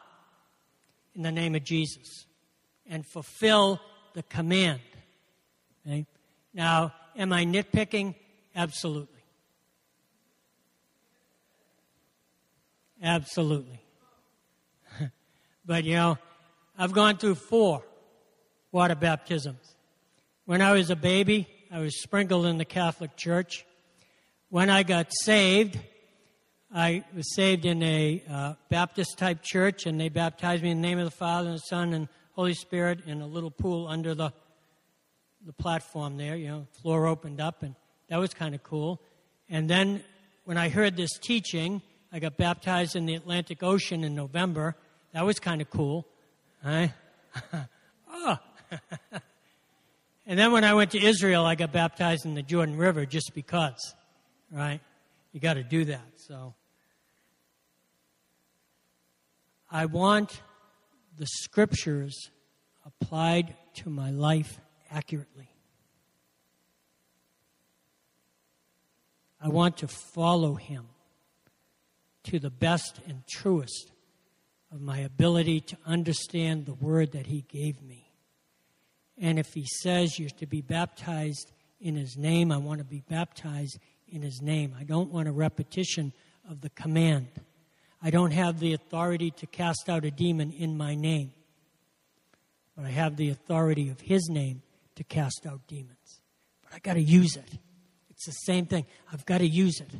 In 1.14 1.20
the 1.20 1.31
name 1.31 1.55
of 1.55 1.64
Jesus. 1.64 2.24
And 2.89 3.05
fulfill 3.07 3.79
the 4.14 4.22
command. 4.22 4.81
Okay? 5.87 6.07
Now, 6.55 6.95
am 7.14 7.35
I 7.35 7.45
nitpicking? 7.45 8.14
Absolutely. 8.57 9.22
Absolutely. 13.03 13.83
but 15.66 15.85
you 15.85 15.95
know, 15.95 16.16
I've 16.79 16.93
gone 16.93 17.18
through 17.18 17.35
four 17.35 17.85
water 18.72 18.95
baptisms. 18.95 19.76
When 20.49 20.62
I 20.62 20.72
was 20.72 20.88
a 20.88 20.96
baby, 20.96 21.46
I 21.70 21.80
was 21.80 22.01
sprinkled 22.01 22.46
in 22.46 22.57
the 22.57 22.64
Catholic 22.64 23.16
Church. 23.16 23.66
When 24.49 24.70
I 24.70 24.82
got 24.82 25.09
saved, 25.12 25.78
I 26.74 27.05
was 27.14 27.34
saved 27.34 27.66
in 27.66 27.82
a 27.82 28.22
uh, 28.30 28.55
Baptist 28.70 29.18
type 29.18 29.42
church, 29.42 29.84
and 29.84 30.01
they 30.01 30.09
baptized 30.09 30.62
me 30.62 30.70
in 30.70 30.80
the 30.80 30.88
name 30.88 30.99
of 30.99 31.05
the 31.05 31.11
Father 31.11 31.51
and 31.51 31.59
the 31.59 31.62
Son 31.68 31.92
and 31.92 32.09
Holy 32.32 32.55
Spirit 32.55 33.01
in 33.05 33.20
a 33.20 33.26
little 33.26 33.51
pool 33.51 33.88
under 33.88 34.14
the 34.14 34.32
the 35.44 35.53
platform 35.53 36.16
there. 36.16 36.34
You 36.34 36.49
know, 36.49 36.66
floor 36.80 37.07
opened 37.07 37.42
up, 37.42 37.62
and 37.62 37.74
that 38.09 38.16
was 38.16 38.32
kind 38.32 38.55
of 38.55 38.62
cool. 38.62 39.03
And 39.51 39.68
then 39.68 40.03
when 40.46 40.57
I 40.57 40.70
heard 40.70 40.96
this 40.96 41.11
teaching, 41.18 41.82
I 42.11 42.20
got 42.20 42.38
baptized 42.38 42.96
in 42.96 43.05
the 43.05 43.16
Atlantic 43.16 43.62
Ocean 43.62 44.03
in 44.03 44.14
November. 44.14 44.76
That 45.12 45.26
was 45.26 45.40
kind 45.40 45.61
of 45.61 45.68
cool. 45.68 46.07
Right? 46.64 46.94
oh. 48.11 48.38
and 50.29 50.39
then 50.39 50.53
when 50.53 50.62
I 50.62 50.74
went 50.74 50.91
to 50.91 51.03
Israel, 51.03 51.47
I 51.47 51.55
got 51.55 51.72
baptized 51.72 52.26
in 52.26 52.35
the 52.35 52.43
Jordan 52.43 52.76
River 52.76 53.07
just 53.07 53.33
because. 53.35 53.95
Right? 54.51 54.81
You 55.33 55.41
got 55.41 55.55
to 55.55 55.64
do 55.64 55.87
that. 55.87 56.07
So 56.16 56.55
I 59.70 59.87
want 59.87 60.43
the 61.16 61.26
scriptures 61.26 62.31
applied 62.85 63.57
to 63.76 63.91
my 63.91 64.11
life 64.11 64.61
accurately. 64.91 65.51
I 69.41 69.49
want 69.49 69.79
to 69.79 69.89
follow 69.89 70.55
him 70.55 70.89
to 72.24 72.39
the 72.39 72.51
best 72.51 73.01
and 73.09 73.22
truest 73.26 73.93
of 74.70 74.83
my 74.83 74.99
ability 74.99 75.61
to 75.61 75.79
understand 75.87 76.66
the 76.66 76.74
word 76.74 77.12
that 77.12 77.26
he 77.26 77.47
gave 77.49 77.81
me. 77.81 78.07
And 79.21 79.39
if 79.39 79.55
he 79.55 79.66
says 79.66 80.19
you're 80.19 80.31
to 80.31 80.47
be 80.47 80.61
baptized 80.61 81.53
in 81.81 81.97
his 81.97 82.16
name, 82.16 82.53
I 82.53 82.57
want 82.57 82.79
to 82.79 82.85
be 82.85 83.03
baptized 83.09 83.79
in 84.09 84.23
his 84.23 84.41
name. 84.41 84.75
I 84.79 84.85
don't 84.85 85.12
want 85.12 85.29
a 85.29 85.33
repetition 85.33 86.12
of 86.49 86.61
the 86.61 86.71
command. 86.71 87.29
I 88.03 88.11
don't 88.11 88.31
have 88.31 88.61
the 88.61 88.75
authority 88.75 89.31
to 89.33 89.47
cast 89.47 89.89
out 89.89 90.05
a 90.05 90.11
demon 90.11 90.53
in 90.53 90.77
my 90.77 90.95
name, 90.95 91.33
but 92.77 92.85
I 92.85 92.91
have 92.91 93.16
the 93.16 93.31
authority 93.31 93.91
of 93.91 94.01
his 94.01 94.29
name 94.29 94.62
to 94.95 95.05
cast 95.05 95.47
out 95.47 95.66
demons. 95.66 96.21
But 96.62 96.75
I 96.75 96.79
got 96.79 96.95
to 96.95 97.03
use 97.03 97.37
it. 97.37 97.59
It's 98.11 98.27
the 98.27 98.33
same 98.33 98.66
thing. 98.66 98.87
I've 99.12 99.27
got 99.27 99.39
to 99.39 99.49
use 99.49 99.81
it. 99.81 99.91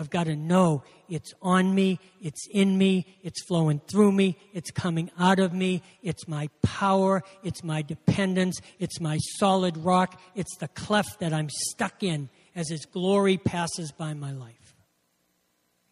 I've 0.00 0.08
got 0.08 0.24
to 0.24 0.34
know 0.34 0.82
it's 1.10 1.34
on 1.42 1.74
me, 1.74 2.00
it's 2.22 2.48
in 2.50 2.78
me, 2.78 3.04
it's 3.22 3.44
flowing 3.44 3.82
through 3.86 4.12
me, 4.12 4.38
it's 4.54 4.70
coming 4.70 5.10
out 5.18 5.38
of 5.38 5.52
me, 5.52 5.82
it's 6.02 6.26
my 6.26 6.48
power, 6.62 7.22
it's 7.42 7.62
my 7.62 7.82
dependence, 7.82 8.58
it's 8.78 8.98
my 8.98 9.18
solid 9.36 9.76
rock, 9.76 10.18
it's 10.34 10.56
the 10.56 10.68
cleft 10.68 11.20
that 11.20 11.34
I'm 11.34 11.50
stuck 11.50 12.02
in 12.02 12.30
as 12.56 12.70
His 12.70 12.86
glory 12.86 13.36
passes 13.36 13.92
by 13.92 14.14
my 14.14 14.32
life. 14.32 14.74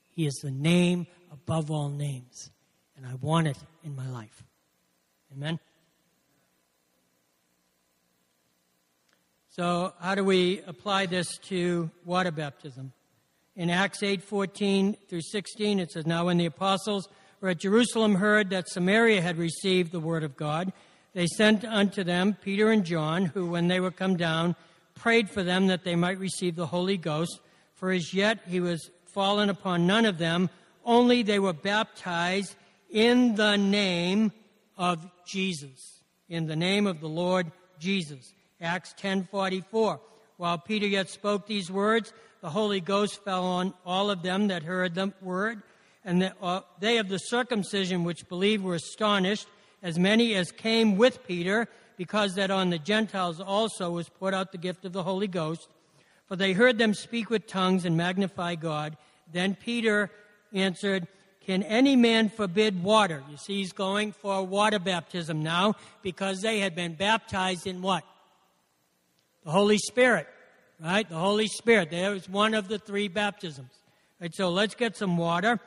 He 0.09 0.24
is 0.24 0.40
the 0.42 0.50
name 0.50 1.06
above 1.30 1.70
all 1.70 1.90
names, 1.90 2.50
and 2.96 3.04
I 3.04 3.14
want 3.16 3.46
it 3.46 3.59
in 3.84 3.94
my 3.94 4.09
life. 4.09 4.42
Amen? 5.36 5.61
So, 9.50 9.92
how 10.00 10.14
do 10.14 10.24
we 10.24 10.62
apply 10.66 11.04
this 11.04 11.36
to 11.48 11.90
water 12.06 12.30
baptism? 12.30 12.92
In 13.59 13.70
Acts 13.70 14.04
8:14 14.04 14.96
through 15.09 15.22
16, 15.32 15.80
it 15.80 15.90
says, 15.90 16.06
"Now 16.06 16.26
when 16.26 16.38
the 16.38 16.46
apostles 16.46 17.09
were 17.40 17.48
at 17.48 17.59
Jerusalem 17.59 18.14
heard 18.14 18.50
that 18.50 18.68
Samaria 18.68 19.20
had 19.20 19.36
received 19.36 19.90
the 19.90 19.98
word 19.98 20.22
of 20.22 20.36
God, 20.36 20.72
they 21.12 21.26
sent 21.26 21.64
unto 21.64 22.04
them 22.04 22.36
Peter 22.40 22.70
and 22.70 22.84
John, 22.84 23.24
who, 23.24 23.50
when 23.50 23.66
they 23.66 23.80
were 23.80 23.90
come 23.90 24.16
down, 24.16 24.54
prayed 24.94 25.28
for 25.28 25.42
them 25.42 25.66
that 25.66 25.82
they 25.82 25.96
might 25.96 26.20
receive 26.20 26.54
the 26.54 26.68
Holy 26.68 26.96
Ghost. 26.96 27.40
For 27.74 27.90
as 27.90 28.14
yet 28.14 28.38
he 28.46 28.61
was 28.61 28.90
fallen 29.06 29.50
upon 29.50 29.88
none 29.88 30.06
of 30.06 30.18
them, 30.18 30.50
only 30.84 31.24
they 31.24 31.40
were 31.40 31.52
baptized 31.52 32.54
in 32.88 33.34
the 33.34 33.56
name 33.56 34.30
of 34.76 35.04
Jesus, 35.26 36.04
in 36.28 36.46
the 36.46 36.54
name 36.54 36.86
of 36.86 37.00
the 37.00 37.09
Lord 37.09 37.50
Jesus." 37.80 38.32
Acts 38.61 38.94
10:44. 38.96 40.00
While 40.36 40.59
Peter 40.59 40.86
yet 40.86 41.11
spoke 41.11 41.48
these 41.48 41.68
words, 41.68 42.12
the 42.41 42.51
Holy 42.51 42.80
Ghost 42.80 43.24
fell 43.24 43.45
on 43.45 43.74
all 43.84 44.11
of 44.11 44.22
them 44.22 44.49
that 44.49 44.62
heard 44.62 44.95
the 44.95 45.12
word, 45.20 45.62
and 46.05 46.22
the, 46.22 46.32
uh, 46.43 46.61
they 46.78 46.99
of 46.99 47.09
the 47.09 47.18
circumcision 47.18 48.05
which 48.05 48.28
believed 48.28 48.62
were 48.62 48.76
astonished, 48.76 49.47
as 49.82 49.99
many 49.99 50.34
as 50.34 50.51
came 50.53 50.97
with 50.97 51.26
Peter, 51.26 51.68
because 51.97 52.34
that 52.34 52.51
on 52.51 52.70
the 52.70 52.78
Gentiles 52.78 53.41
also 53.41 53.91
was 53.91 54.09
poured 54.09 54.34
out 54.34 54.53
the 54.53 54.59
gift 54.59 54.84
of 54.84 54.93
the 54.93 55.03
Holy 55.03 55.26
Ghost. 55.26 55.68
For 56.26 56.36
they 56.36 56.53
heard 56.53 56.78
them 56.78 56.95
speak 56.95 57.30
with 57.30 57.47
tongues 57.47 57.84
and 57.84 57.97
magnify 57.97 58.55
God. 58.55 58.97
Then 59.32 59.55
Peter 59.55 60.11
answered, 60.53 61.09
Can 61.45 61.62
any 61.62 61.97
man 61.97 62.28
forbid 62.28 62.82
water? 62.82 63.22
You 63.30 63.36
see, 63.36 63.57
he's 63.57 63.72
going 63.72 64.12
for 64.12 64.45
water 64.45 64.78
baptism 64.78 65.43
now 65.43 65.74
because 66.03 66.41
they 66.41 66.61
had 66.61 66.74
been 66.74 66.95
baptized 66.95 67.66
in 67.66 67.82
what? 67.82 68.05
The 69.45 69.51
Holy 69.51 69.78
Spirit, 69.78 70.28
right? 70.83 71.09
The 71.09 71.16
Holy 71.16 71.47
Spirit. 71.47 71.91
There 71.91 72.14
is 72.14 72.29
one 72.29 72.55
of 72.55 72.68
the 72.68 72.79
three 72.79 73.09
baptisms. 73.09 73.70
Right, 74.20 74.35
so 74.35 74.51
let's 74.51 74.74
get 74.74 74.97
some 74.97 75.16
water. 75.16 75.61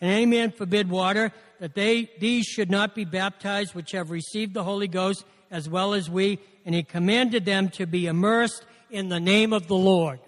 And 0.00 0.10
any 0.10 0.26
man 0.26 0.52
forbid 0.52 0.88
water, 0.88 1.32
that 1.60 1.74
they 1.74 2.10
these 2.18 2.46
should 2.46 2.70
not 2.70 2.94
be 2.94 3.04
baptized 3.04 3.74
which 3.74 3.92
have 3.92 4.10
received 4.10 4.54
the 4.54 4.64
Holy 4.64 4.88
Ghost 4.88 5.24
as 5.50 5.68
well 5.68 5.92
as 5.92 6.08
we. 6.08 6.38
And 6.64 6.74
he 6.74 6.82
commanded 6.82 7.44
them 7.44 7.68
to 7.70 7.86
be 7.86 8.06
immersed 8.06 8.64
in 8.90 9.08
the 9.08 9.20
name 9.20 9.52
of 9.52 9.66
the 9.66 9.76
Lord, 9.76 10.20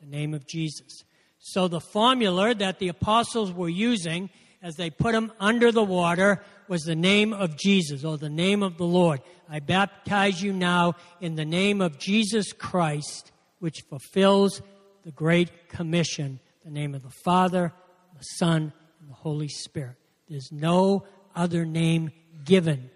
the 0.00 0.10
name 0.10 0.34
of 0.34 0.46
Jesus. 0.46 1.04
So 1.38 1.66
the 1.66 1.80
formula 1.80 2.54
that 2.54 2.78
the 2.78 2.88
apostles 2.88 3.52
were 3.52 3.68
using 3.68 4.30
as 4.62 4.76
they 4.76 4.90
put 4.90 5.12
them 5.12 5.32
under 5.40 5.72
the 5.72 5.82
water 5.82 6.42
was 6.68 6.82
the 6.82 6.94
name 6.94 7.32
of 7.32 7.56
Jesus 7.56 8.04
or 8.04 8.16
the 8.16 8.30
name 8.30 8.62
of 8.62 8.78
the 8.78 8.84
Lord. 8.84 9.20
I 9.50 9.58
baptize 9.58 10.40
you 10.40 10.52
now 10.52 10.94
in 11.20 11.34
the 11.34 11.44
name 11.44 11.80
of 11.80 11.98
Jesus 11.98 12.52
Christ, 12.52 13.31
which 13.62 13.82
fulfills 13.88 14.60
the 15.04 15.12
Great 15.12 15.68
Commission, 15.68 16.40
the 16.64 16.70
name 16.70 16.96
of 16.96 17.02
the 17.04 17.12
Father, 17.24 17.72
the 18.18 18.24
Son, 18.24 18.72
and 18.98 19.08
the 19.08 19.14
Holy 19.14 19.46
Spirit. 19.46 19.94
There's 20.28 20.50
no 20.50 21.04
other 21.36 21.64
name 21.64 22.10
given 22.44 22.90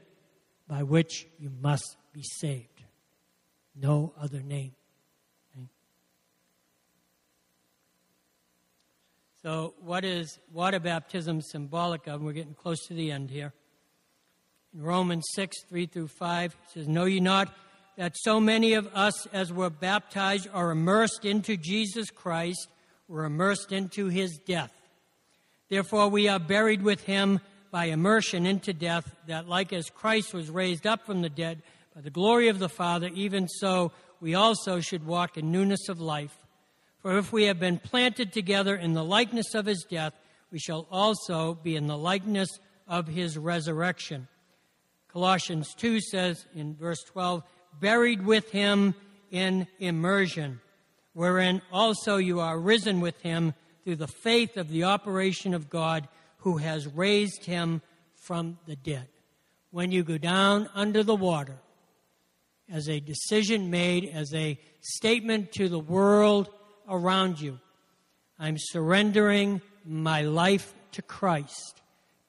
by 0.67 0.83
which 0.83 1.29
you 1.39 1.53
must 1.61 1.97
be 2.13 2.25
saved. 2.25 2.83
No 3.77 4.13
other 4.21 4.41
name. 4.41 4.73
So, 9.43 9.75
what 9.79 10.05
is 10.05 10.41
water 10.53 10.81
baptism 10.81 11.43
symbolic 11.43 12.09
of? 12.09 12.23
We're 12.23 12.33
getting 12.33 12.55
close 12.55 12.85
to 12.89 12.95
the 12.95 13.13
end 13.13 13.31
here. 13.31 13.53
In 14.75 14.83
Romans 14.83 15.27
6, 15.35 15.63
3 15.69 15.87
through 15.87 16.09
5, 16.09 16.51
it 16.51 16.71
says, 16.75 16.89
Know 16.89 17.05
ye 17.05 17.21
not 17.21 17.55
that 17.97 18.17
so 18.17 18.39
many 18.39 18.75
of 18.75 18.87
us 18.95 19.27
as 19.33 19.53
were 19.53 19.71
baptized 19.71 20.49
are 20.53 20.71
immersed 20.71 21.25
into 21.25 21.57
Jesus 21.57 22.11
Christ, 22.11 22.69
were 23.09 23.25
immersed 23.25 23.73
into 23.73 24.07
his 24.07 24.39
death. 24.39 24.73
Therefore, 25.69 26.09
we 26.09 26.29
are 26.29 26.39
buried 26.39 26.83
with 26.83 27.03
him 27.03 27.41
by 27.71 27.87
immersion 27.87 28.47
into 28.47 28.73
death, 28.73 29.15
that 29.27 29.49
like 29.49 29.73
as 29.73 29.91
Christ 29.91 30.33
was 30.33 30.51
raised 30.51 30.87
up 30.87 31.05
from 31.05 31.23
the 31.23 31.29
dead 31.29 31.63
by 31.95 32.03
the 32.03 32.11
glory 32.11 32.49
of 32.49 32.59
the 32.59 32.69
Father, 32.69 33.11
even 33.15 33.49
so 33.49 33.93
we 34.21 34.35
also 34.35 34.81
should 34.81 35.07
walk 35.07 35.37
in 35.37 35.51
newness 35.51 35.89
of 35.89 36.01
life. 36.01 36.37
For 37.01 37.19
if 37.19 37.33
we 37.33 37.45
have 37.45 37.59
been 37.59 37.79
planted 37.79 38.33
together 38.33 38.77
in 38.77 38.95
the 38.95 39.05
likeness 39.05 39.55
of 39.55 39.67
his 39.67 39.85
death, 39.89 40.13
we 40.51 40.59
shall 40.59 40.87
also 40.91 41.55
be 41.55 41.77
in 41.77 41.87
the 41.87 41.97
likeness 41.97 42.49
of 42.89 43.07
his 43.07 43.37
resurrection. 43.37 44.29
Colossians 45.09 45.75
2 45.75 46.01
says 46.01 46.47
in 46.55 46.75
verse 46.75 47.03
12, 47.05 47.43
buried 47.81 48.25
with 48.25 48.51
him 48.51 48.95
in 49.31 49.67
immersion, 49.79 50.61
wherein 51.13 51.63
also 51.73 52.17
you 52.17 52.41
are 52.41 52.59
risen 52.59 53.01
with 53.01 53.21
him 53.21 53.55
through 53.85 53.97
the 53.97 54.09
faith 54.09 54.57
of 54.57 54.69
the 54.69 54.85
operation 54.85 55.55
of 55.55 55.71
God 55.71 56.09
who 56.39 56.59
has 56.59 56.87
raised 56.87 57.45
him 57.45 57.83
from 58.15 58.59
the 58.67 58.77
dead. 58.77 59.09
When 59.71 59.93
you 59.93 60.03
go 60.03 60.19
down 60.19 60.69
under 60.75 61.03
the 61.03 61.15
water, 61.15 61.57
as 62.71 62.89
a 62.89 63.01
decision 63.01 63.71
made, 63.71 64.11
as 64.13 64.35
a 64.35 64.59
statement 64.81 65.53
to 65.53 65.69
the 65.69 65.79
world 65.79 66.51
around 66.89 67.41
you, 67.41 67.61
I'm 68.39 68.57
surrendering 68.59 69.61
my 69.85 70.23
life 70.23 70.75
to 70.93 71.03
Christ. 71.03 71.81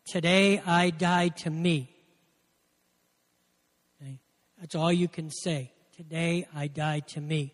Today 0.05 0.59
I 0.65 0.91
die 0.91 1.29
to 1.29 1.49
me. 1.49 1.96
That's 4.59 4.75
all 4.75 4.91
you 4.91 5.07
can 5.07 5.29
say. 5.29 5.71
Today 5.95 6.47
I 6.55 6.67
die 6.67 7.01
to 7.07 7.21
me. 7.21 7.53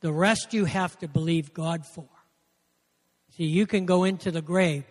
The 0.00 0.12
rest 0.12 0.52
you 0.52 0.64
have 0.66 0.98
to 0.98 1.08
believe 1.08 1.54
God 1.54 1.86
for. 1.86 2.08
See, 3.36 3.44
you 3.44 3.66
can 3.66 3.84
go 3.86 4.04
into 4.04 4.30
the 4.30 4.42
grave, 4.42 4.84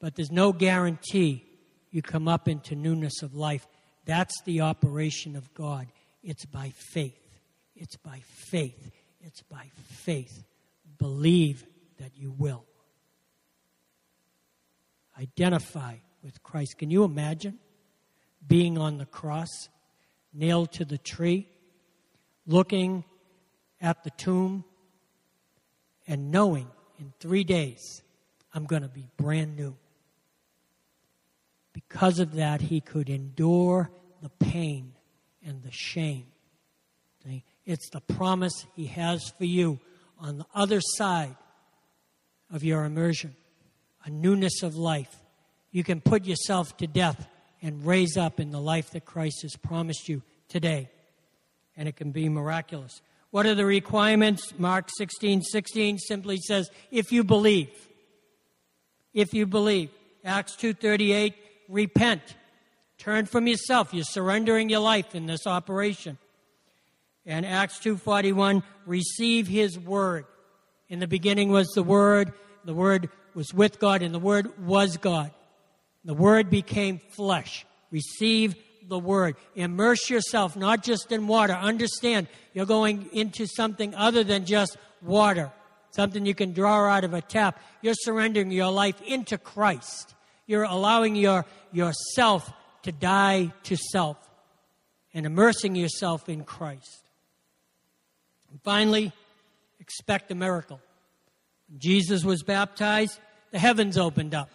but 0.00 0.16
there's 0.16 0.32
no 0.32 0.52
guarantee 0.52 1.44
you 1.90 2.02
come 2.02 2.26
up 2.26 2.48
into 2.48 2.74
newness 2.74 3.22
of 3.22 3.34
life. 3.34 3.66
That's 4.04 4.34
the 4.42 4.62
operation 4.62 5.36
of 5.36 5.52
God. 5.54 5.86
It's 6.22 6.44
by 6.44 6.72
faith. 6.92 7.20
It's 7.76 7.96
by 7.96 8.20
faith. 8.24 8.90
It's 9.20 9.42
by 9.42 9.70
faith. 9.86 10.44
Believe 10.98 11.64
that 11.98 12.16
you 12.16 12.30
will. 12.36 12.64
identify 15.20 15.94
with 16.24 16.42
Christ. 16.42 16.78
Can 16.78 16.90
you 16.90 17.04
imagine 17.04 17.58
being 18.46 18.76
on 18.78 18.98
the 18.98 19.06
cross, 19.06 19.68
nailed 20.34 20.72
to 20.72 20.84
the 20.84 20.98
tree, 20.98 21.48
looking 22.46 23.04
at 23.80 24.04
the 24.04 24.10
tomb, 24.10 24.64
and 26.06 26.30
knowing 26.30 26.68
in 26.98 27.12
three 27.20 27.44
days 27.44 28.02
I'm 28.52 28.66
going 28.66 28.82
to 28.82 28.88
be 28.88 29.08
brand 29.16 29.56
new? 29.56 29.76
Because 31.72 32.18
of 32.18 32.34
that, 32.34 32.60
he 32.60 32.80
could 32.80 33.08
endure 33.08 33.90
the 34.20 34.28
pain 34.28 34.92
and 35.44 35.62
the 35.62 35.72
shame. 35.72 36.26
It's 37.66 37.88
the 37.90 38.00
promise 38.00 38.66
he 38.76 38.86
has 38.86 39.30
for 39.38 39.44
you 39.44 39.80
on 40.18 40.38
the 40.38 40.46
other 40.54 40.80
side 40.82 41.36
of 42.52 42.62
your 42.62 42.84
immersion 42.84 43.34
a 44.04 44.10
newness 44.10 44.62
of 44.62 44.76
life. 44.76 45.16
You 45.70 45.82
can 45.82 46.00
put 46.00 46.26
yourself 46.26 46.76
to 46.76 46.86
death 46.86 47.26
and 47.64 47.86
raise 47.86 48.18
up 48.18 48.38
in 48.38 48.50
the 48.50 48.60
life 48.60 48.90
that 48.90 49.06
Christ 49.06 49.40
has 49.40 49.56
promised 49.56 50.06
you 50.06 50.22
today. 50.48 50.90
And 51.78 51.88
it 51.88 51.96
can 51.96 52.10
be 52.10 52.28
miraculous. 52.28 53.00
What 53.30 53.46
are 53.46 53.54
the 53.54 53.64
requirements? 53.64 54.52
Mark 54.58 54.90
16 54.96 55.42
16 55.42 55.98
simply 55.98 56.36
says, 56.36 56.70
if 56.90 57.10
you 57.10 57.24
believe. 57.24 57.70
If 59.14 59.32
you 59.32 59.46
believe. 59.46 59.90
Acts 60.24 60.56
2.38, 60.56 61.34
repent. 61.68 62.22
Turn 62.98 63.24
from 63.24 63.46
yourself. 63.46 63.94
You're 63.94 64.04
surrendering 64.04 64.68
your 64.68 64.80
life 64.80 65.14
in 65.14 65.24
this 65.24 65.46
operation. 65.46 66.18
And 67.24 67.46
Acts 67.46 67.78
2.41, 67.78 68.62
receive 68.84 69.48
his 69.48 69.78
word. 69.78 70.26
In 70.90 70.98
the 70.98 71.08
beginning 71.08 71.50
was 71.50 71.68
the 71.68 71.82
word. 71.82 72.34
The 72.64 72.74
word 72.74 73.08
was 73.34 73.54
with 73.54 73.78
God 73.78 74.02
and 74.02 74.14
the 74.14 74.18
word 74.18 74.58
was 74.66 74.98
God. 74.98 75.30
The 76.04 76.14
word 76.14 76.50
became 76.50 76.98
flesh. 76.98 77.64
Receive 77.90 78.54
the 78.88 78.98
word. 78.98 79.36
Immerse 79.54 80.10
yourself 80.10 80.56
not 80.56 80.82
just 80.82 81.10
in 81.12 81.26
water. 81.26 81.54
Understand 81.54 82.28
you're 82.52 82.66
going 82.66 83.08
into 83.12 83.46
something 83.46 83.94
other 83.94 84.24
than 84.24 84.44
just 84.44 84.76
water, 85.02 85.50
something 85.90 86.26
you 86.26 86.34
can 86.34 86.52
draw 86.52 86.86
out 86.88 87.04
of 87.04 87.14
a 87.14 87.22
tap. 87.22 87.58
You're 87.82 87.94
surrendering 87.94 88.50
your 88.50 88.70
life 88.70 89.00
into 89.02 89.38
Christ. 89.38 90.14
You're 90.46 90.64
allowing 90.64 91.16
your 91.16 91.46
yourself 91.72 92.52
to 92.82 92.92
die 92.92 93.52
to 93.64 93.76
self 93.76 94.18
and 95.14 95.24
immersing 95.24 95.74
yourself 95.74 96.28
in 96.28 96.44
Christ. 96.44 97.02
And 98.50 98.60
finally, 98.62 99.12
expect 99.80 100.30
a 100.30 100.34
miracle. 100.34 100.80
When 101.68 101.78
Jesus 101.78 102.24
was 102.24 102.42
baptized, 102.42 103.18
the 103.50 103.58
heavens 103.58 103.96
opened 103.96 104.34
up. 104.34 104.50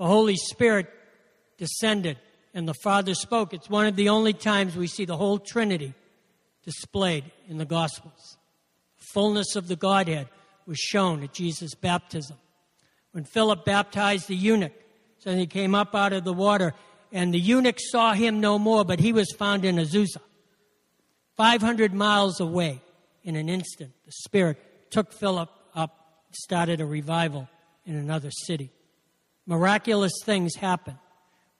The 0.00 0.06
Holy 0.06 0.36
Spirit 0.36 0.86
descended 1.58 2.16
and 2.54 2.66
the 2.66 2.72
Father 2.72 3.12
spoke. 3.12 3.52
It's 3.52 3.68
one 3.68 3.84
of 3.84 3.96
the 3.96 4.08
only 4.08 4.32
times 4.32 4.74
we 4.74 4.86
see 4.86 5.04
the 5.04 5.18
whole 5.18 5.38
Trinity 5.38 5.92
displayed 6.64 7.30
in 7.50 7.58
the 7.58 7.66
Gospels. 7.66 8.38
Fullness 9.12 9.56
of 9.56 9.68
the 9.68 9.76
Godhead 9.76 10.28
was 10.64 10.78
shown 10.78 11.22
at 11.22 11.34
Jesus' 11.34 11.74
baptism. 11.74 12.38
When 13.12 13.24
Philip 13.24 13.66
baptized 13.66 14.26
the 14.26 14.34
eunuch, 14.34 14.72
so 15.18 15.36
he 15.36 15.46
came 15.46 15.74
up 15.74 15.94
out 15.94 16.14
of 16.14 16.24
the 16.24 16.32
water, 16.32 16.72
and 17.12 17.34
the 17.34 17.38
eunuch 17.38 17.78
saw 17.78 18.14
him 18.14 18.40
no 18.40 18.58
more, 18.58 18.86
but 18.86 19.00
he 19.00 19.12
was 19.12 19.30
found 19.32 19.66
in 19.66 19.76
Azusa, 19.76 20.22
500 21.36 21.92
miles 21.92 22.40
away. 22.40 22.80
In 23.22 23.36
an 23.36 23.50
instant, 23.50 23.92
the 24.06 24.12
Spirit 24.12 24.90
took 24.90 25.12
Philip 25.12 25.50
up, 25.74 26.22
started 26.30 26.80
a 26.80 26.86
revival 26.86 27.50
in 27.84 27.96
another 27.96 28.30
city. 28.30 28.70
Miraculous 29.46 30.12
things 30.24 30.54
happen 30.56 30.98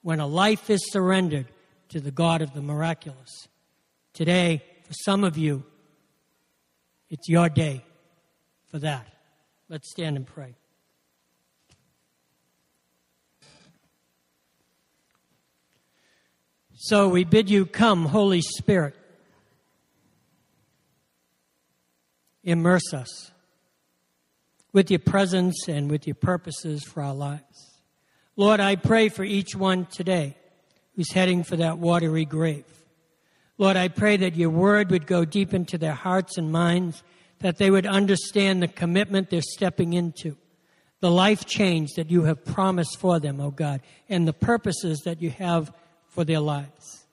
when 0.03 0.21
a 0.21 0.27
life 0.27 0.71
is 0.71 0.81
surrendered 0.93 1.47
to 1.89 2.01
the 2.01 2.11
God 2.11 2.43
of 2.43 2.55
the 2.55 2.63
miraculous. 2.63 3.49
Today, 4.13 4.63
for 4.85 4.93
some 4.93 5.25
of 5.25 5.37
you, 5.37 5.65
it's 7.09 7.29
your 7.29 7.49
day 7.49 7.85
for 8.71 8.79
that. 8.79 9.07
Let's 9.69 9.91
stand 9.91 10.17
and 10.17 10.27
pray. 10.27 10.55
So 16.75 17.09
we 17.09 17.25
bid 17.25 17.51
you 17.51 17.67
come, 17.67 18.07
Holy 18.07 18.41
Spirit. 18.41 18.95
Immerse 22.43 22.95
us 22.95 23.31
with 24.73 24.91
your 24.91 25.01
presence 25.01 25.69
and 25.69 25.91
with 25.91 26.07
your 26.07 26.15
purposes 26.15 26.83
for 26.83 27.03
our 27.03 27.15
lives. 27.15 27.70
Lord, 28.37 28.61
I 28.61 28.77
pray 28.77 29.09
for 29.09 29.25
each 29.25 29.55
one 29.55 29.87
today 29.87 30.37
who's 30.97 31.13
heading 31.13 31.45
for 31.45 31.57
that 31.57 31.79
watery 31.79 32.25
grave. 32.25 32.65
Lord, 33.59 33.77
I 33.77 33.89
pray 33.89 34.17
that 34.19 34.37
your 34.37 34.51
word 34.51 34.91
would 34.91 35.07
go 35.07 35.25
deep 35.25 35.53
into 35.53 35.77
their 35.77 35.95
hearts 35.95 36.39
and 36.39 36.51
minds, 36.51 37.03
that 37.41 37.59
they 37.59 37.71
would 37.71 37.87
understand 37.87 38.63
the 38.63 38.69
commitment 38.69 39.31
they're 39.31 39.43
stepping 39.43 39.93
into, 39.93 40.37
the 41.01 41.11
life 41.11 41.45
change 41.45 41.91
that 41.97 42.11
you 42.11 42.25
have 42.25 42.45
promised 42.45 42.99
for 42.99 43.21
them, 43.21 43.41
oh 43.41 43.51
God, 43.51 43.83
and 44.09 44.27
the 44.27 44.33
purposes 44.33 45.03
that 45.05 45.21
you 45.21 45.31
have 45.31 45.73
for 46.09 46.25
their 46.25 46.41
lives. 46.41 47.07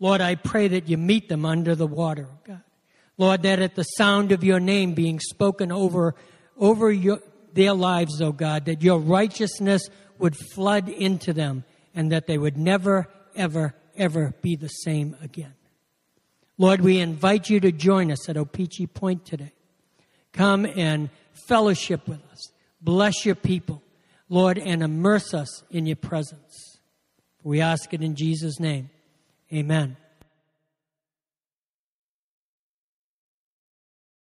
Lord, 0.00 0.20
I 0.20 0.36
pray 0.36 0.68
that 0.68 0.88
you 0.88 0.96
meet 0.96 1.28
them 1.28 1.44
under 1.44 1.74
the 1.74 1.86
water, 1.86 2.28
oh 2.30 2.38
God. 2.44 2.62
Lord, 3.16 3.42
that 3.42 3.58
at 3.58 3.74
the 3.74 3.82
sound 3.82 4.30
of 4.30 4.44
your 4.44 4.60
name 4.60 4.94
being 4.94 5.18
spoken 5.18 5.72
over 5.72 6.14
over 6.58 6.90
your, 6.90 7.20
their 7.52 7.72
lives, 7.72 8.20
O 8.20 8.26
oh 8.26 8.32
God, 8.32 8.66
that 8.66 8.82
your 8.82 8.98
righteousness 8.98 9.88
would 10.18 10.36
flood 10.54 10.88
into 10.88 11.32
them 11.32 11.64
and 11.94 12.12
that 12.12 12.26
they 12.26 12.38
would 12.38 12.56
never, 12.56 13.08
ever, 13.34 13.74
ever 13.96 14.34
be 14.42 14.56
the 14.56 14.68
same 14.68 15.16
again. 15.22 15.54
Lord, 16.56 16.80
we 16.80 16.98
invite 16.98 17.48
you 17.48 17.60
to 17.60 17.70
join 17.70 18.10
us 18.10 18.28
at 18.28 18.36
Opechee 18.36 18.92
Point 18.92 19.24
today. 19.24 19.52
Come 20.32 20.66
and 20.66 21.10
fellowship 21.46 22.06
with 22.08 22.20
us. 22.32 22.52
Bless 22.80 23.24
your 23.24 23.34
people, 23.34 23.82
Lord, 24.28 24.58
and 24.58 24.82
immerse 24.82 25.34
us 25.34 25.62
in 25.70 25.86
your 25.86 25.96
presence. 25.96 26.78
We 27.42 27.60
ask 27.60 27.94
it 27.94 28.02
in 28.02 28.14
Jesus' 28.14 28.60
name. 28.60 28.90
Amen. 29.52 29.96